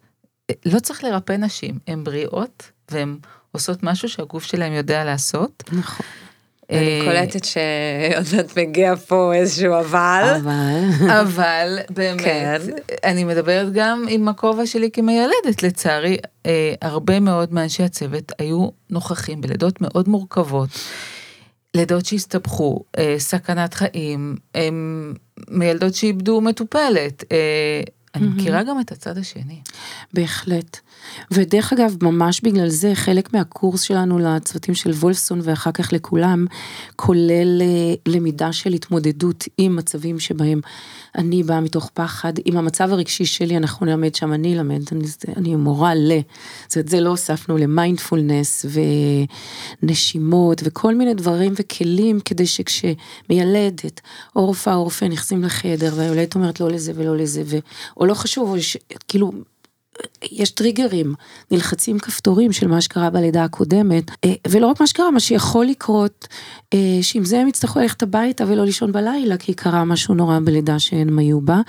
לא 0.66 0.80
צריך 0.80 1.04
לרפא 1.04 1.34
נשים, 1.34 1.80
הן 1.88 2.04
בריאות, 2.04 2.72
והן 2.92 3.18
עושות 3.52 3.84
משהו 3.84 4.10
שהגוף 4.10 4.44
שלהם 4.44 4.74
יודע 4.74 5.04
לעשות. 5.04 5.64
נכון. 5.72 6.06
אני 6.70 7.00
אה, 7.00 7.06
קולטת 7.06 7.46
שעוד 7.46 8.26
מעט 8.36 8.58
מגיע 8.58 8.96
פה 8.96 9.34
איזשהו 9.34 9.80
אבל. 9.80 10.36
אבל... 10.42 10.84
אבל 11.22 11.78
באמת, 11.90 12.22
כן. 12.22 12.62
אני 13.04 13.24
מדברת 13.24 13.74
גם 13.74 14.06
עם 14.10 14.28
הכובע 14.28 14.66
שלי 14.66 14.92
כמיילדת, 14.92 15.64
לצערי, 15.64 16.18
אה, 16.46 16.74
הרבה 16.82 17.20
מאוד 17.20 17.54
מאנשי 17.54 17.84
הצוות 17.84 18.32
היו 18.40 18.68
נוכחים 18.90 19.42
בלידות 19.42 19.82
מאוד 19.82 20.10
מורכבות. 20.10 20.70
לידות 21.76 22.06
שהסתבכו, 22.06 22.84
אה, 22.98 23.16
סכנת 23.18 23.74
חיים, 23.74 24.36
אה, 24.56 24.70
מיילדות 25.50 25.94
שאיבדו 25.96 26.42
מטופלת. 26.42 27.24
אה, 27.32 27.82
אני 28.16 28.28
מכירה 28.28 28.64
גם 28.64 28.80
את 28.80 28.92
הצד 28.92 29.18
השני. 29.18 29.62
בהחלט. 30.14 30.80
ודרך 31.32 31.74
אגב, 31.74 31.96
ממש 32.02 32.42
בגלל 32.42 32.70
זה, 32.70 32.92
חלק 32.96 33.34
מהקורס 33.34 33.82
שלנו 33.82 34.20
לצוותים 34.20 34.76
של 34.76 34.92
וולפסון 34.92 35.40
ואחר 35.44 35.72
כך 35.72 35.94
לכולם, 35.94 36.46
כולל 36.96 37.62
אה, 37.62 37.94
למידה 38.06 38.54
של 38.54 38.74
התמודדות 38.74 39.44
עם 39.58 39.76
מצבים 39.76 40.20
שבהם 40.20 40.62
אני 41.18 41.44
באה 41.44 41.62
מתוך 41.62 41.90
פחד, 41.94 42.34
עם 42.46 42.58
המצב 42.58 42.92
הרגשי 42.92 43.26
שלי, 43.26 43.58
אנחנו 43.58 43.86
נלמד 43.86 44.16
שם, 44.16 44.34
אני 44.34 44.56
אלמד, 44.56 44.82
אני, 44.92 45.06
אני 45.38 45.56
מורה 45.56 45.96
ל... 45.96 46.12
זאת 46.68 46.76
אומרת, 46.76 46.90
זה 46.90 47.02
לא 47.02 47.10
הוספנו 47.10 47.58
למיינדפולנס 47.58 48.66
ונשימות 49.84 50.62
וכל 50.64 50.96
מיני 50.96 51.14
דברים 51.14 51.54
וכלים, 51.60 52.20
כדי 52.20 52.46
שכשמיילדת 52.48 54.02
או 54.36 54.46
רופאה 54.46 54.76
או 54.76 54.84
רופא 54.84 55.06
נכנסים 55.06 55.44
לחדר 55.44 55.94
והיולדת 55.96 56.36
אומרת 56.36 56.60
לא 56.60 56.70
לזה 56.70 56.92
ולא 56.96 57.18
לזה, 57.18 57.44
ו... 57.46 57.58
או 57.98 58.06
לא 58.06 58.14
חשוב, 58.14 58.50
או 58.50 58.62
ש... 58.62 58.78
כאילו... 59.08 59.32
יש 60.32 60.52
טריגרים, 60.52 61.14
נלחצים 61.52 62.00
כפתורים 62.00 62.52
של 62.52 62.68
מה 62.68 62.82
שקרה 62.82 63.10
בלידה 63.10 63.44
הקודמת, 63.44 64.12
אה, 64.26 64.34
ולא 64.48 64.68
רק 64.68 64.80
מה 64.80 64.88
שקרה, 64.88 65.12
מה 65.12 65.20
שיכול 65.20 65.66
לקרות, 65.66 66.28
אה, 66.74 67.00
שעם 67.02 67.24
זה 67.24 67.40
הם 67.40 67.48
יצטרכו 67.48 67.80
ללכת 67.80 68.04
הביתה 68.04 68.44
ולא 68.48 68.66
לישון 68.66 68.92
בלילה, 68.92 69.38
כי 69.38 69.54
קרה 69.54 69.86
משהו 69.86 70.14
נורא 70.14 70.40
בלידה 70.46 70.80
שהם 70.80 71.20
היו 71.20 71.42
בה. 71.42 71.62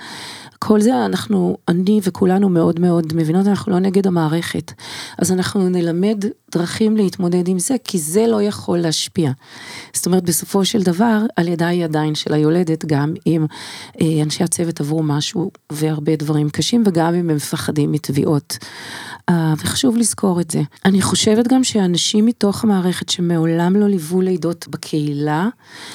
כל 0.59 0.81
זה 0.81 1.05
אנחנו, 1.05 1.57
אני 1.67 1.99
וכולנו 2.03 2.49
מאוד 2.49 2.79
מאוד 2.79 3.13
מבינות, 3.15 3.47
אנחנו 3.47 3.71
לא 3.71 3.79
נגד 3.79 4.07
המערכת. 4.07 4.71
אז 5.17 5.31
אנחנו 5.31 5.69
נלמד 5.69 6.23
דרכים 6.51 6.97
להתמודד 6.97 7.47
עם 7.47 7.59
זה, 7.59 7.75
כי 7.83 7.97
זה 7.97 8.27
לא 8.27 8.41
יכול 8.41 8.77
להשפיע. 8.77 9.31
זאת 9.93 10.05
אומרת, 10.05 10.23
בסופו 10.23 10.65
של 10.65 10.83
דבר, 10.83 11.21
הלידה 11.37 11.67
היא 11.67 11.83
עדיין 11.83 12.15
של 12.15 12.33
היולדת, 12.33 12.85
גם 12.85 13.13
אם 13.27 13.45
אה, 14.01 14.23
אנשי 14.23 14.43
הצוות 14.43 14.79
עברו 14.79 15.03
משהו 15.03 15.51
והרבה 15.71 16.15
דברים 16.15 16.49
קשים, 16.49 16.83
וגם 16.85 17.13
אם 17.13 17.29
הם 17.29 17.35
מפחדים 17.35 17.91
מתביעות. 17.91 18.16
אה, 19.29 19.53
וחשוב 19.57 19.97
לזכור 19.97 20.41
את 20.41 20.51
זה. 20.51 20.61
אני 20.85 21.01
חושבת 21.01 21.47
גם 21.47 21.63
שאנשים 21.63 22.25
מתוך 22.25 22.63
המערכת 22.63 23.09
שמעולם 23.09 23.75
לא 23.75 23.87
ליוו 23.87 24.21
לידות 24.21 24.67
בקהילה, 24.67 25.47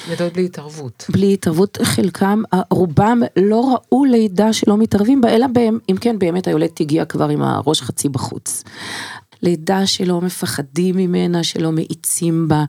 לידות 0.09 0.33
בלי 0.33 0.45
התערבות. 0.45 1.05
בלי 1.09 1.33
התערבות, 1.33 1.77
חלקם, 1.83 2.41
רובם 2.71 3.21
לא 3.37 3.75
ראו 3.75 4.05
לידה 4.05 4.53
שלא 4.53 4.77
מתערבים 4.77 5.21
בה, 5.21 5.29
אלא 5.29 5.47
בהם, 5.47 5.79
אם 5.89 5.95
כן 6.01 6.19
באמת 6.19 6.47
היולדת 6.47 6.79
הגיעה 6.79 7.05
כבר 7.05 7.29
עם 7.29 7.41
הראש 7.41 7.81
חצי 7.81 8.09
בחוץ. 8.09 8.63
לידה 9.43 9.87
שלא 9.87 10.21
מפחדים 10.21 10.97
ממנה, 10.97 11.43
שלא 11.43 11.71
מאיצים 11.71 12.47
בה, 12.47 12.63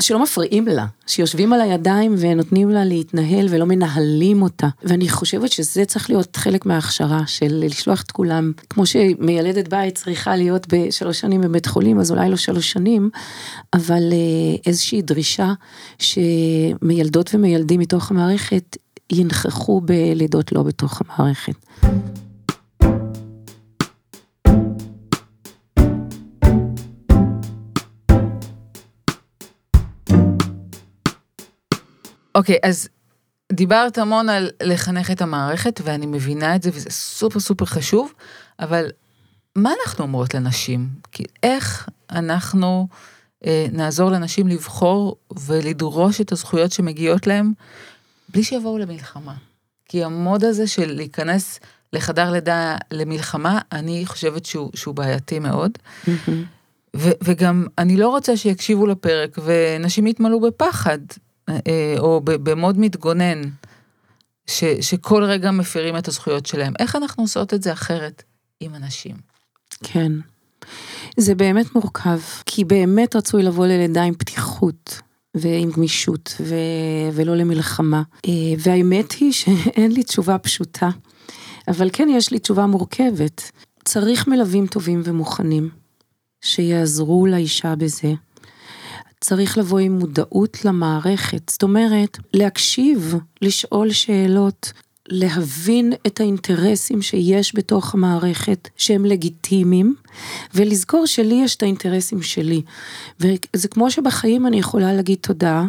שלא 0.00 0.22
מפריעים 0.22 0.68
לה, 0.68 0.86
שיושבים 1.06 1.52
על 1.52 1.60
הידיים 1.60 2.14
ונותנים 2.18 2.70
לה 2.70 2.84
להתנהל 2.84 3.46
ולא 3.50 3.66
מנהלים 3.66 4.42
אותה. 4.42 4.68
ואני 4.82 5.08
חושבת 5.08 5.52
שזה 5.52 5.84
צריך 5.84 6.10
להיות 6.10 6.36
חלק 6.36 6.66
מההכשרה 6.66 7.22
של 7.26 7.64
לשלוח 7.66 8.02
את 8.02 8.10
כולם, 8.10 8.52
כמו 8.70 8.86
שמיילדת 8.86 9.68
בית 9.68 9.94
צריכה 9.94 10.36
להיות 10.36 10.66
בשלוש 10.74 11.20
שנים 11.20 11.40
בבית 11.40 11.66
חולים, 11.66 12.00
אז 12.00 12.10
אולי 12.10 12.30
לא 12.30 12.36
שלוש 12.36 12.72
שנים, 12.72 13.10
אבל 13.74 14.02
אה, 14.12 14.56
איזושהי 14.66 15.02
דרישה 15.02 15.52
שמיילדות 15.98 17.30
ומיילדים 17.34 17.80
מתוך 17.80 18.10
המערכת 18.10 18.76
ינכחו 19.12 19.80
בלידות 19.80 20.52
לא 20.52 20.62
בתוך 20.62 21.02
המערכת. 21.02 21.54
אוקיי, 32.40 32.58
אז 32.62 32.88
דיברת 33.52 33.98
המון 33.98 34.28
על 34.28 34.50
לחנך 34.62 35.10
את 35.10 35.22
המערכת, 35.22 35.80
ואני 35.84 36.06
מבינה 36.06 36.56
את 36.56 36.62
זה, 36.62 36.70
וזה 36.74 36.90
סופר 36.90 37.40
סופר 37.40 37.64
חשוב, 37.64 38.12
אבל 38.60 38.90
מה 39.56 39.70
אנחנו 39.80 40.04
אומרות 40.04 40.34
לנשים? 40.34 40.88
כי 41.12 41.24
איך 41.42 41.88
אנחנו 42.10 42.88
אה, 43.46 43.66
נעזור 43.72 44.10
לנשים 44.10 44.48
לבחור 44.48 45.16
ולדרוש 45.46 46.20
את 46.20 46.32
הזכויות 46.32 46.72
שמגיעות 46.72 47.26
להם, 47.26 47.52
בלי 48.28 48.44
שיבואו 48.44 48.78
למלחמה? 48.78 49.34
כי 49.84 50.04
המוד 50.04 50.44
הזה 50.44 50.66
של 50.66 50.92
להיכנס 50.92 51.60
לחדר 51.92 52.30
לידה 52.30 52.76
למלחמה, 52.90 53.58
אני 53.72 54.06
חושבת 54.06 54.44
שהוא, 54.44 54.70
שהוא 54.74 54.94
בעייתי 54.94 55.38
מאוד. 55.38 55.70
ו- 56.96 57.18
וגם 57.24 57.66
אני 57.78 57.96
לא 57.96 58.08
רוצה 58.08 58.36
שיקשיבו 58.36 58.86
לפרק 58.86 59.38
ונשים 59.44 60.06
יתמלאו 60.06 60.40
בפחד, 60.40 60.98
או 61.98 62.20
ב- 62.24 62.50
במוד 62.50 62.78
מתגונן, 62.78 63.42
ש- 64.46 64.64
שכל 64.80 65.24
רגע 65.24 65.50
מפרים 65.50 65.96
את 65.96 66.08
הזכויות 66.08 66.46
שלהם. 66.46 66.72
איך 66.78 66.96
אנחנו 66.96 67.22
עושות 67.22 67.54
את 67.54 67.62
זה 67.62 67.72
אחרת 67.72 68.22
עם 68.60 68.74
אנשים? 68.74 69.16
כן. 69.82 70.12
זה 71.16 71.34
באמת 71.34 71.74
מורכב, 71.74 72.20
כי 72.46 72.64
באמת 72.64 73.16
רצוי 73.16 73.42
לבוא 73.42 73.66
ללידה 73.66 74.02
עם 74.02 74.14
פתיחות. 74.14 75.00
ועם 75.34 75.70
גמישות, 75.70 76.34
ו... 76.40 76.54
ולא 77.12 77.36
למלחמה. 77.36 78.02
אה, 78.28 78.32
והאמת 78.58 79.12
היא 79.12 79.32
שאין 79.32 79.92
לי 79.92 80.02
תשובה 80.02 80.38
פשוטה, 80.38 80.88
אבל 81.68 81.90
כן 81.92 82.08
יש 82.10 82.30
לי 82.30 82.38
תשובה 82.38 82.66
מורכבת. 82.66 83.50
צריך 83.84 84.28
מלווים 84.28 84.66
טובים 84.66 85.02
ומוכנים, 85.04 85.70
שיעזרו 86.40 87.26
לאישה 87.26 87.74
בזה. 87.74 88.12
צריך 89.20 89.58
לבוא 89.58 89.78
עם 89.78 89.98
מודעות 89.98 90.64
למערכת, 90.64 91.48
זאת 91.50 91.62
אומרת, 91.62 92.18
להקשיב, 92.34 93.14
לשאול 93.42 93.90
שאלות, 93.90 94.72
להבין 95.08 95.92
את 96.06 96.20
האינטרסים 96.20 97.02
שיש 97.02 97.56
בתוך 97.56 97.94
המערכת 97.94 98.68
שהם 98.76 99.04
לגיטימיים, 99.04 99.94
ולזכור 100.54 101.06
שלי 101.06 101.34
יש 101.34 101.56
את 101.56 101.62
האינטרסים 101.62 102.22
שלי. 102.22 102.62
וזה 103.20 103.68
כמו 103.70 103.90
שבחיים 103.90 104.46
אני 104.46 104.58
יכולה 104.58 104.92
להגיד 104.92 105.18
תודה, 105.20 105.64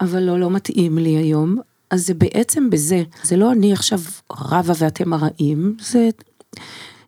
אבל 0.00 0.22
לא, 0.22 0.40
לא 0.40 0.50
מתאים 0.50 0.98
לי 0.98 1.10
היום, 1.10 1.56
אז 1.90 2.06
זה 2.06 2.14
בעצם 2.14 2.70
בזה. 2.70 3.02
זה 3.22 3.36
לא 3.36 3.52
אני 3.52 3.72
עכשיו 3.72 4.00
רבה 4.32 4.72
ואתם 4.78 5.12
הרעים, 5.12 5.76
זה 5.80 6.08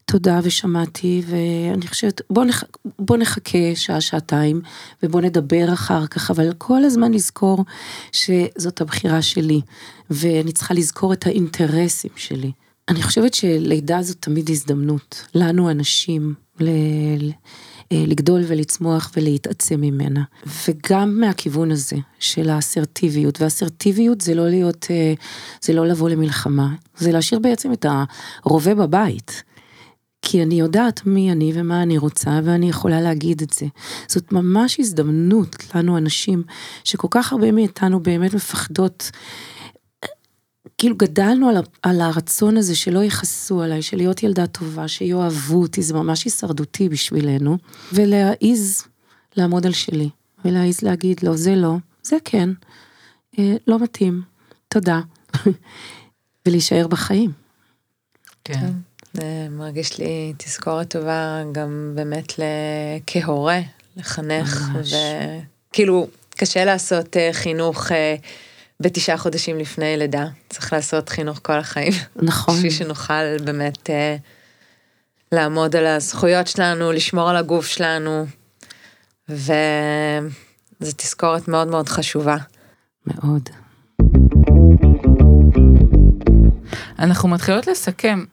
תודה 0.04 0.40
ושמעתי, 0.42 1.22
ואני 1.26 1.86
חושבת, 1.86 2.20
בוא, 2.30 2.44
נח, 2.44 2.64
בוא 2.98 3.16
נחכה 3.16 3.58
שעה, 3.74 4.00
שעתיים, 4.00 4.60
ובוא 5.02 5.20
נדבר 5.20 5.72
אחר 5.72 6.06
כך, 6.06 6.30
אבל 6.30 6.52
כל 6.58 6.84
הזמן 6.84 7.12
לזכור 7.12 7.64
שזאת 8.12 8.80
הבחירה 8.80 9.22
שלי, 9.22 9.60
ואני 10.10 10.52
צריכה 10.52 10.74
לזכור 10.74 11.12
את 11.12 11.26
האינטרסים 11.26 12.10
שלי. 12.16 12.52
אני 12.88 13.02
חושבת 13.02 13.34
שלידה 13.34 14.02
זאת 14.02 14.16
תמיד 14.20 14.50
הזדמנות, 14.50 15.26
לנו 15.34 15.70
הנשים, 15.70 16.34
ל... 16.60 16.68
לגדול 17.90 18.42
ולצמוח 18.46 19.12
ולהתעצם 19.16 19.80
ממנה. 19.80 20.22
וגם 20.68 21.20
מהכיוון 21.20 21.70
הזה 21.70 21.96
של 22.18 22.50
האסרטיביות, 22.50 23.40
ואסרטיביות 23.40 24.20
זה 24.20 24.34
לא 24.34 24.48
להיות, 24.48 24.86
זה 25.62 25.72
לא 25.72 25.86
לבוא 25.86 26.10
למלחמה, 26.10 26.68
זה 26.96 27.12
להשאיר 27.12 27.40
בעצם 27.40 27.72
את 27.72 27.86
הרובה 28.44 28.74
בבית. 28.74 29.42
כי 30.24 30.42
אני 30.42 30.54
יודעת 30.54 31.06
מי 31.06 31.32
אני 31.32 31.52
ומה 31.54 31.82
אני 31.82 31.98
רוצה, 31.98 32.40
ואני 32.44 32.68
יכולה 32.68 33.00
להגיד 33.00 33.42
את 33.42 33.52
זה. 33.52 33.66
זאת 34.08 34.32
ממש 34.32 34.80
הזדמנות 34.80 35.56
לנו 35.74 35.96
הנשים, 35.96 36.42
שכל 36.84 37.08
כך 37.10 37.32
הרבה 37.32 37.52
מאיתנו 37.52 38.00
באמת 38.00 38.34
מפחדות. 38.34 39.10
כאילו 40.78 40.96
גדלנו 40.96 41.48
על, 41.48 41.56
על 41.82 42.00
הרצון 42.00 42.56
הזה 42.56 42.76
שלא 42.76 43.04
יכעסו 43.04 43.62
עליי, 43.62 43.82
של 43.82 43.96
להיות 43.96 44.22
ילדה 44.22 44.46
טובה, 44.46 44.88
שיאהבו 44.88 45.60
אותי, 45.60 45.82
זה 45.82 45.94
ממש 45.94 46.24
הישרדותי 46.24 46.88
בשבילנו, 46.88 47.58
ולהעיז 47.92 48.84
לעמוד 49.36 49.66
על 49.66 49.72
שלי, 49.72 50.10
ולהעיז 50.44 50.82
להגיד 50.82 51.22
לא, 51.22 51.36
זה 51.36 51.56
לא, 51.56 51.76
זה 52.02 52.16
כן, 52.24 52.50
אה, 53.38 53.56
לא 53.66 53.78
מתאים, 53.78 54.22
תודה, 54.68 55.00
ולהישאר 56.46 56.86
בחיים. 56.88 57.32
כן. 58.44 58.70
זה 59.14 59.46
מרגיש 59.50 59.98
לי 59.98 60.32
תזכורת 60.36 60.90
טובה 60.90 61.42
גם 61.52 61.92
באמת. 61.94 62.32
כהורה, 63.06 63.60
לחנך. 63.96 64.68
וכאילו, 65.70 66.06
קשה 66.36 66.64
לעשות 66.64 67.16
אה, 67.16 67.30
חינוך 67.32 67.92
אה, 67.92 68.16
בתשעה 68.80 69.16
חודשים 69.16 69.58
לפני 69.58 69.96
לידה, 69.96 70.26
צריך 70.48 70.72
לעשות 70.72 71.08
חינוך 71.08 71.40
כל 71.42 71.58
החיים. 71.58 71.92
נכון. 72.16 72.54
בשביל 72.54 72.70
שנוכל 72.70 73.38
באמת 73.44 73.90
אה, 73.90 74.16
לעמוד 75.32 75.76
על 75.76 75.86
הזכויות 75.86 76.46
שלנו, 76.46 76.92
לשמור 76.92 77.30
על 77.30 77.36
הגוף 77.36 77.66
שלנו, 77.66 78.26
וזו 79.28 80.92
תזכורת 80.96 81.48
מאוד 81.48 81.68
מאוד 81.68 81.88
חשובה. 81.88 82.36
מאוד. 83.06 83.48
אנחנו 86.98 87.28
מתחילות 87.28 87.66
לסכם. 87.66 88.24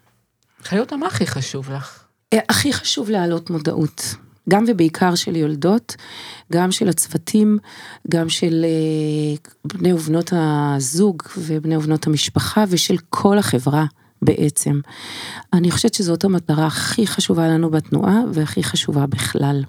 חיות, 0.63 0.93
מה 0.93 1.07
הכי 1.07 1.27
חשוב 1.27 1.71
לך? 1.71 1.99
אה, 2.33 2.39
הכי 2.49 2.73
חשוב 2.73 3.09
להעלות 3.09 3.49
מודעות, 3.49 4.15
גם 4.49 4.65
ובעיקר 4.67 5.15
של 5.15 5.35
יולדות, 5.35 5.95
גם 6.51 6.71
של 6.71 6.89
הצוותים, 6.89 7.57
גם 8.09 8.29
של 8.29 8.65
אה, 8.65 9.49
בני 9.65 9.93
ובנות 9.93 10.33
הזוג 10.35 11.23
ובני 11.37 11.77
ובנות 11.77 12.07
המשפחה 12.07 12.63
ושל 12.69 12.95
כל 13.09 13.37
החברה 13.37 13.85
בעצם. 14.21 14.79
אני 15.53 15.71
חושבת 15.71 15.93
שזאת 15.93 16.23
המטרה 16.23 16.65
הכי 16.67 17.07
חשובה 17.07 17.47
לנו 17.47 17.69
בתנועה 17.69 18.19
והכי 18.33 18.63
חשובה 18.63 19.05
בכלל. 19.05 19.63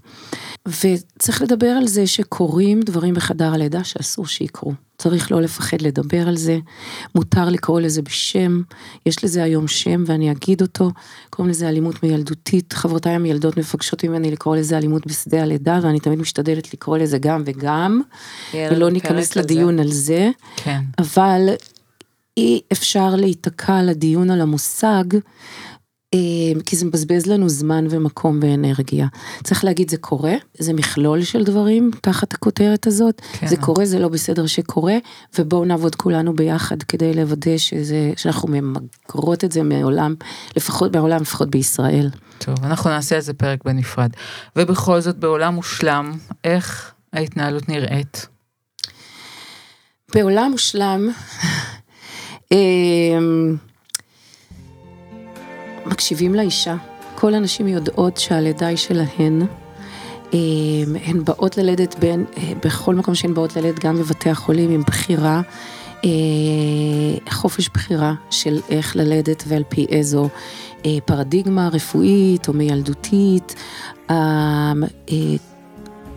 וצריך 0.68 1.42
לדבר 1.42 1.66
על 1.66 1.86
זה 1.86 2.06
שקורים 2.06 2.80
דברים 2.80 3.14
בחדר 3.14 3.54
הלידה 3.54 3.84
שאסור 3.84 4.26
שיקרו. 4.26 4.72
צריך 4.98 5.32
לא 5.32 5.42
לפחד 5.42 5.82
לדבר 5.82 6.28
על 6.28 6.36
זה, 6.36 6.58
מותר 7.14 7.48
לקרוא 7.48 7.80
לזה 7.80 8.02
בשם, 8.02 8.62
יש 9.06 9.24
לזה 9.24 9.42
היום 9.42 9.68
שם 9.68 10.04
ואני 10.06 10.30
אגיד 10.30 10.62
אותו, 10.62 10.90
קוראים 11.30 11.50
לזה 11.50 11.68
אלימות 11.68 12.02
מילדותית, 12.02 12.72
חברותיי 12.72 13.12
המילדות 13.12 13.56
מבקשות 13.56 14.04
ממני 14.04 14.30
לקרוא 14.30 14.56
לזה 14.56 14.76
אלימות 14.76 15.06
בשדה 15.06 15.42
הלידה 15.42 15.80
ואני 15.82 16.00
תמיד 16.00 16.18
משתדלת 16.18 16.74
לקרוא 16.74 16.98
לזה 16.98 17.18
גם 17.18 17.42
וגם, 17.46 18.00
לנו 18.54 18.76
ולא 18.76 18.90
ניכנס 18.90 19.36
על 19.36 19.42
זה. 19.42 19.54
לדיון 19.54 19.78
על 19.78 19.92
זה, 19.92 20.30
כן. 20.56 20.80
אבל 20.98 21.48
אי 22.36 22.60
אפשר 22.72 23.16
להיתקע 23.16 23.76
על 23.76 23.88
הדיון 23.88 24.30
על 24.30 24.40
המושג, 24.40 25.04
אה, 26.14 26.60
כי 26.66 26.76
זה 26.76 26.86
מבזבז 26.86 27.26
לנו 27.26 27.48
זמן 27.48 27.86
ומקום 27.90 28.38
ואנרגיה. 28.42 29.06
צריך 29.44 29.64
להגיד 29.64 29.90
זה 29.90 29.96
קורה, 29.96 30.34
זה 30.58 30.72
מכלול 30.72 31.22
של 31.22 31.44
דברים 31.44 31.90
תחת 32.00 32.32
הכותרת 32.32 32.86
הזאת, 32.86 33.20
כן. 33.32 33.46
זה 33.46 33.56
קורה, 33.56 33.86
זה 33.86 33.98
לא 33.98 34.08
בסדר 34.08 34.46
שקורה, 34.46 34.96
ובואו 35.38 35.64
נעבוד 35.64 35.94
כולנו 35.94 36.36
ביחד 36.36 36.82
כדי 36.82 37.14
לוודא 37.14 37.58
שזה, 37.58 38.12
שאנחנו 38.16 38.48
ממגרות 38.48 39.44
את 39.44 39.52
זה 39.52 39.62
מעולם, 39.62 40.14
לפחות 40.56 40.92
בעולם, 40.92 41.20
לפחות 41.20 41.50
בישראל. 41.50 42.10
טוב, 42.38 42.54
אנחנו 42.64 42.90
נעשה 42.90 43.14
על 43.14 43.20
זה 43.20 43.34
פרק 43.34 43.64
בנפרד. 43.64 44.10
ובכל 44.56 45.00
זאת, 45.00 45.16
בעולם 45.16 45.54
מושלם, 45.54 46.12
איך 46.44 46.92
ההתנהלות 47.12 47.68
נראית? 47.68 48.26
בעולם 50.14 50.50
מושלם, 50.50 51.10
מקשיבים 55.86 56.34
לאישה. 56.34 56.74
כל 57.14 57.34
הנשים 57.34 57.68
יודעות 57.68 58.16
שהלידה 58.16 58.66
היא 58.66 58.76
שלהן. 58.76 59.42
אמ, 60.32 60.96
הן 61.04 61.24
באות 61.24 61.56
ללדת 61.56 61.98
בין, 61.98 62.24
אה, 62.36 62.52
בכל 62.64 62.94
מקום 62.94 63.14
שהן 63.14 63.34
באות 63.34 63.56
ללדת, 63.56 63.84
גם 63.84 63.96
בבתי 63.96 64.30
החולים, 64.30 64.70
עם 64.70 64.82
בחירה, 64.86 65.40
אה, 66.04 66.10
חופש 67.30 67.68
בחירה 67.68 68.14
של 68.30 68.60
איך 68.68 68.96
ללדת 68.96 69.44
ועל 69.46 69.62
פי 69.68 69.86
איזו 69.88 70.28
אה, 70.86 70.98
פרדיגמה 71.04 71.68
רפואית 71.68 72.48
או 72.48 72.52
מיילדותית. 72.52 73.54
אמ, 74.10 74.82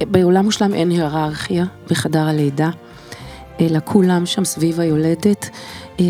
בעולם 0.01 0.45
מושלם 0.45 0.73
אין 0.73 0.89
היררכיה 0.89 1.65
בחדר 1.89 2.27
הלידה. 2.27 2.69
אלא 3.59 3.79
כולם 3.85 4.25
שם 4.25 4.45
סביב 4.45 4.79
היולדת 4.79 5.49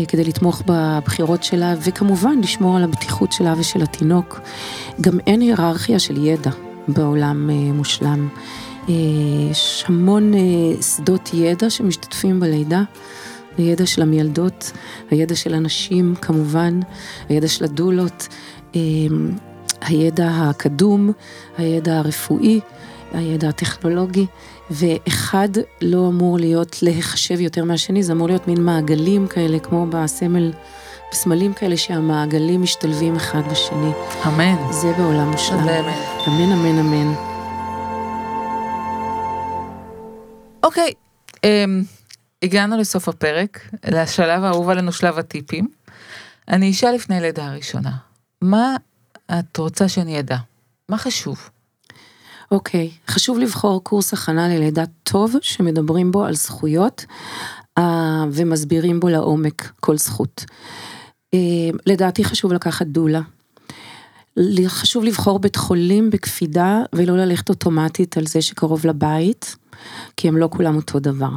כדי 0.08 0.24
לתמוך 0.24 0.62
בבחירות 0.66 1.42
שלה, 1.42 1.74
וכמובן 1.80 2.38
לשמור 2.42 2.76
על 2.76 2.84
הבטיחות 2.84 3.32
שלה 3.32 3.54
ושל 3.58 3.82
התינוק. 3.82 4.40
גם 5.00 5.20
אין 5.26 5.40
היררכיה 5.40 5.98
של 5.98 6.24
ידע 6.24 6.50
בעולם 6.88 7.50
אה, 7.50 7.54
מושלם. 7.54 8.28
אה, 8.88 8.94
יש 9.50 9.84
המון 9.88 10.34
אה, 10.34 10.82
שדות 10.82 11.30
ידע 11.34 11.70
שמשתתפים 11.70 12.40
בלידה. 12.40 12.82
הידע 13.58 13.86
של 13.86 14.02
המילדות, 14.02 14.72
הידע 15.10 15.36
של 15.36 15.54
הנשים 15.54 16.14
כמובן, 16.22 16.80
הידע 17.28 17.48
של 17.48 17.64
הדולות, 17.64 18.28
אה, 18.76 18.80
הידע 19.80 20.28
הקדום, 20.28 21.12
הידע 21.58 21.98
הרפואי, 21.98 22.60
הידע 23.12 23.48
הטכנולוגי, 23.48 24.26
ואחד 24.70 25.48
לא 25.82 26.08
אמור 26.08 26.38
להיות 26.38 26.82
להיחשב 26.82 27.40
יותר 27.40 27.64
מהשני, 27.64 28.02
זה 28.02 28.12
אמור 28.12 28.28
להיות 28.28 28.48
מין 28.48 28.64
מעגלים 28.64 29.28
כאלה, 29.28 29.58
כמו 29.58 29.86
בסמל, 29.86 30.52
בסמלים 31.12 31.54
כאלה 31.54 31.76
שהמעגלים 31.76 32.62
משתלבים 32.62 33.16
אחד 33.16 33.42
בשני. 33.50 33.90
אמן. 34.26 34.72
זה 34.72 34.92
בעולם 34.92 35.30
מושלם. 35.30 35.58
אמן. 35.58 35.92
אמן, 36.28 36.52
אמן, 36.52 36.78
אמן. 36.78 37.14
אוקיי, 40.62 40.92
אמ, 41.44 41.82
הגענו 42.42 42.76
לסוף 42.78 43.08
הפרק, 43.08 43.70
לשלב 43.84 44.44
האהוב 44.44 44.68
עלינו, 44.68 44.92
שלב 44.92 45.18
הטיפים. 45.18 45.68
אני 46.48 46.70
אשאל 46.70 46.94
לפני 46.94 47.20
לידה 47.20 47.46
הראשונה, 47.46 47.90
מה 48.42 48.76
את 49.32 49.56
רוצה 49.56 49.88
שאני 49.88 50.18
אדע? 50.18 50.36
מה 50.88 50.98
חשוב? 50.98 51.50
אוקיי, 52.50 52.90
חשוב 53.08 53.38
לבחור 53.38 53.84
קורס 53.84 54.12
הכנה 54.12 54.48
ללידה 54.48 54.84
טוב, 55.02 55.34
שמדברים 55.42 56.12
בו 56.12 56.24
על 56.24 56.34
זכויות 56.34 57.04
אה, 57.78 58.24
ומסבירים 58.32 59.00
בו 59.00 59.08
לעומק 59.08 59.72
כל 59.80 59.96
זכות. 59.96 60.44
אה, 61.34 61.38
לדעתי 61.86 62.24
חשוב 62.24 62.52
לקחת 62.52 62.86
דולה. 62.86 63.20
חשוב 64.66 65.04
לבחור 65.04 65.38
בית 65.38 65.56
חולים 65.56 66.10
בקפידה 66.10 66.82
ולא 66.92 67.16
ללכת 67.16 67.48
אוטומטית 67.48 68.16
על 68.16 68.26
זה 68.26 68.42
שקרוב 68.42 68.86
לבית, 68.86 69.56
כי 70.16 70.28
הם 70.28 70.36
לא 70.36 70.48
כולם 70.52 70.76
אותו 70.76 70.98
דבר. 70.98 71.30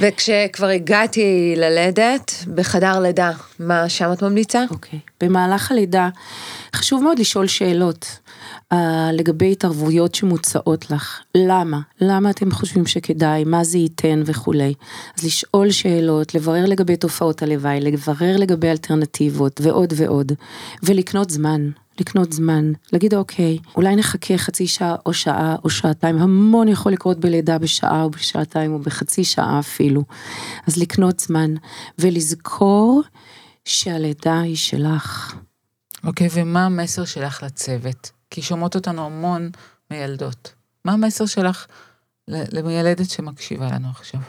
וכשכבר 0.00 0.66
הגעתי 0.66 1.54
ללדת, 1.56 2.32
בחדר 2.54 3.00
לידה, 3.00 3.30
מה 3.58 3.88
שם 3.88 4.12
את 4.12 4.22
ממליצה? 4.22 4.64
אוקיי. 4.70 4.98
במהלך 5.20 5.70
הלידה 5.70 6.08
חשוב 6.76 7.02
מאוד 7.02 7.18
לשאול 7.18 7.46
שאלות 7.46 8.18
uh, 8.72 8.76
לגבי 9.12 9.52
התערבויות 9.52 10.14
שמוצעות 10.14 10.90
לך. 10.90 11.20
למה? 11.34 11.80
למה 12.00 12.30
אתם 12.30 12.50
חושבים 12.50 12.86
שכדאי? 12.86 13.44
מה 13.44 13.64
זה 13.64 13.78
ייתן 13.78 14.22
וכולי? 14.26 14.74
אז 15.18 15.24
לשאול 15.24 15.70
שאלות, 15.70 16.34
לברר 16.34 16.64
לגבי 16.66 16.96
תופעות 16.96 17.42
הלוואי, 17.42 17.80
לברר 17.80 18.36
לגבי 18.36 18.70
אלטרנטיבות 18.70 19.60
ועוד 19.64 19.92
ועוד. 19.96 20.32
ולקנות 20.82 21.30
זמן. 21.30 21.70
לקנות 22.00 22.32
זמן, 22.32 22.72
להגיד 22.92 23.14
אוקיי, 23.14 23.58
אולי 23.76 23.96
נחכה 23.96 24.38
חצי 24.38 24.66
שעה 24.66 24.94
או 25.06 25.14
שעה 25.14 25.56
או 25.64 25.70
שעתיים, 25.70 26.18
המון 26.18 26.68
יכול 26.68 26.92
לקרות 26.92 27.20
בלידה 27.20 27.58
בשעה 27.58 28.02
או 28.02 28.10
בשעתיים 28.10 28.72
או 28.72 28.78
בחצי 28.78 29.24
שעה 29.24 29.58
אפילו. 29.58 30.04
אז 30.66 30.76
לקנות 30.76 31.20
זמן 31.20 31.54
ולזכור 31.98 33.02
שהלידה 33.64 34.40
היא 34.40 34.56
שלך. 34.56 35.34
אוקיי, 36.04 36.28
ומה 36.32 36.66
המסר 36.66 37.04
שלך 37.04 37.42
לצוות? 37.42 38.10
כי 38.34 38.42
שומעות 38.42 38.74
אותנו 38.74 39.06
המון 39.06 39.50
מיילדות. 39.90 40.52
מה 40.84 40.92
המסר 40.92 41.26
שלך 41.26 41.66
ל- 42.28 42.58
למיילדת 42.58 43.10
שמקשיבה 43.10 43.66
לנו 43.72 43.88
עכשיו? 43.90 44.20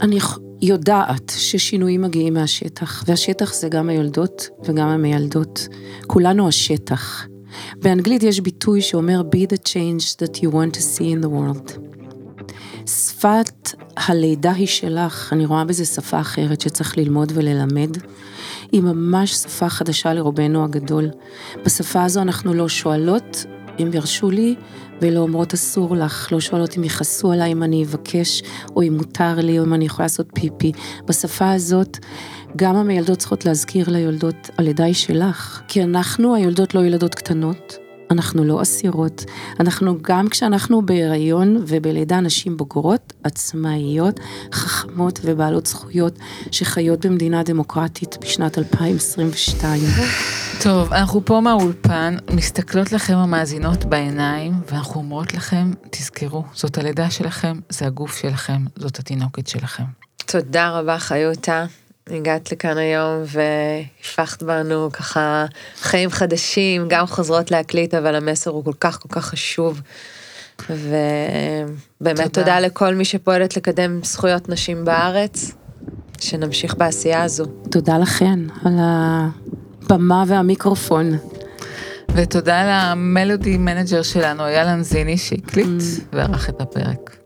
אני 0.00 0.18
יודעת 0.62 1.32
ששינויים 1.36 2.02
מגיעים 2.02 2.34
מהשטח, 2.34 3.04
והשטח 3.06 3.54
זה 3.54 3.68
גם 3.68 3.88
היולדות 3.88 4.48
וגם 4.64 4.88
המיילדות. 4.88 5.68
כולנו 6.06 6.48
השטח. 6.48 7.26
באנגלית 7.76 8.22
יש 8.22 8.40
ביטוי 8.40 8.82
שאומר 8.82 9.22
be 9.34 9.54
the 9.54 9.58
change 9.58 10.16
that 10.22 10.36
you 10.36 10.48
want 10.52 10.76
to 10.76 10.80
see 10.80 11.18
in 11.18 11.24
the 11.24 11.28
world. 11.28 11.78
שפת 12.86 13.74
הלידה 13.96 14.52
היא 14.52 14.66
שלך, 14.66 15.32
אני 15.32 15.46
רואה 15.46 15.64
בזה 15.64 15.84
שפה 15.84 16.20
אחרת 16.20 16.60
שצריך 16.60 16.98
ללמוד 16.98 17.32
וללמד. 17.34 17.98
היא 18.72 18.82
ממש 18.82 19.32
שפה 19.32 19.68
חדשה 19.68 20.12
לרובנו 20.12 20.64
הגדול. 20.64 21.10
בשפה 21.64 22.04
הזו 22.04 22.22
אנחנו 22.22 22.54
לא 22.54 22.68
שואלות, 22.68 23.44
אם 23.80 23.90
ירשו 23.94 24.30
לי, 24.30 24.54
ולא 25.00 25.20
אומרות 25.20 25.54
אסור 25.54 25.96
לך, 25.96 26.32
לא 26.32 26.40
שואלות 26.40 26.78
אם 26.78 26.84
יכעסו 26.84 27.32
עליי, 27.32 27.52
אם 27.52 27.62
אני 27.62 27.84
אבקש, 27.84 28.42
או 28.76 28.82
אם 28.82 28.96
מותר 28.96 29.34
לי, 29.36 29.58
או 29.58 29.64
אם 29.64 29.74
אני 29.74 29.84
יכולה 29.84 30.04
לעשות 30.04 30.26
פיפי. 30.34 30.72
בשפה 31.06 31.50
הזאת 31.52 31.98
גם 32.56 32.76
המיילדות 32.76 33.18
צריכות 33.18 33.44
להזכיר 33.44 33.88
ליולדות, 33.88 34.50
הלידה 34.58 34.84
היא 34.84 34.94
שלך. 34.94 35.62
כי 35.68 35.82
אנחנו, 35.82 36.34
היולדות 36.34 36.74
לא 36.74 36.84
ילדות 36.84 37.14
קטנות, 37.14 37.76
אנחנו 38.10 38.44
לא 38.44 38.62
אסירות. 38.62 39.24
אנחנו, 39.60 39.98
גם 40.02 40.28
כשאנחנו 40.28 40.86
בהיריון 40.86 41.64
ובלידה 41.66 42.20
נשים 42.20 42.56
בוגרות, 42.56 43.12
עצמאיות, 43.24 44.20
חכמות 44.52 45.20
ובעלות 45.22 45.66
זכויות, 45.66 46.18
שחיות 46.50 47.06
במדינה 47.06 47.42
דמוקרטית 47.42 48.16
בשנת 48.20 48.58
2022. 48.58 49.80
טוב, 50.62 50.92
אנחנו 50.92 51.24
פה 51.24 51.40
מהאולפן, 51.40 52.16
מסתכלות 52.30 52.92
לכם 52.92 53.16
המאזינות 53.16 53.84
בעיניים, 53.84 54.52
ואנחנו 54.70 55.00
אומרות 55.00 55.34
לכם, 55.34 55.70
תזכרו, 55.90 56.44
זאת 56.54 56.78
הלידה 56.78 57.10
שלכם, 57.10 57.58
זה 57.68 57.86
הגוף 57.86 58.16
שלכם, 58.16 58.64
זאת 58.76 58.98
התינוקת 58.98 59.46
שלכם. 59.46 59.84
תודה 60.26 60.70
רבה 60.70 60.98
חיותה. 60.98 61.64
הגעת 62.10 62.52
לכאן 62.52 62.78
היום 62.78 63.22
והפכת 63.26 64.42
בנו 64.42 64.92
ככה 64.92 65.46
חיים 65.76 66.10
חדשים, 66.10 66.86
גם 66.88 67.06
חוזרות 67.06 67.50
להקליט, 67.50 67.94
אבל 67.94 68.14
המסר 68.14 68.50
הוא 68.50 68.64
כל 68.64 68.72
כך 68.80 68.98
כל 69.00 69.08
כך 69.08 69.24
חשוב. 69.24 69.80
ובאמת 70.68 70.96
תודה. 72.00 72.28
תודה. 72.28 72.60
לכל 72.60 72.94
מי 72.94 73.04
שפועלת 73.04 73.56
לקדם 73.56 74.00
זכויות 74.04 74.48
נשים 74.48 74.84
בארץ, 74.84 75.52
שנמשיך 76.20 76.74
בעשייה 76.74 77.22
הזו. 77.22 77.44
תודה 77.70 77.98
לכן 77.98 78.38
על 78.64 78.74
הבמה 78.78 80.24
והמיקרופון. 80.26 81.18
ותודה 82.14 82.92
למלודי 82.92 83.58
מנג'ר 83.58 84.02
שלנו, 84.02 84.46
אייל 84.46 84.66
אנזיני, 84.66 85.18
שהקליט 85.18 85.82
וערך 86.12 86.48
את 86.48 86.60
הפרק. 86.60 87.23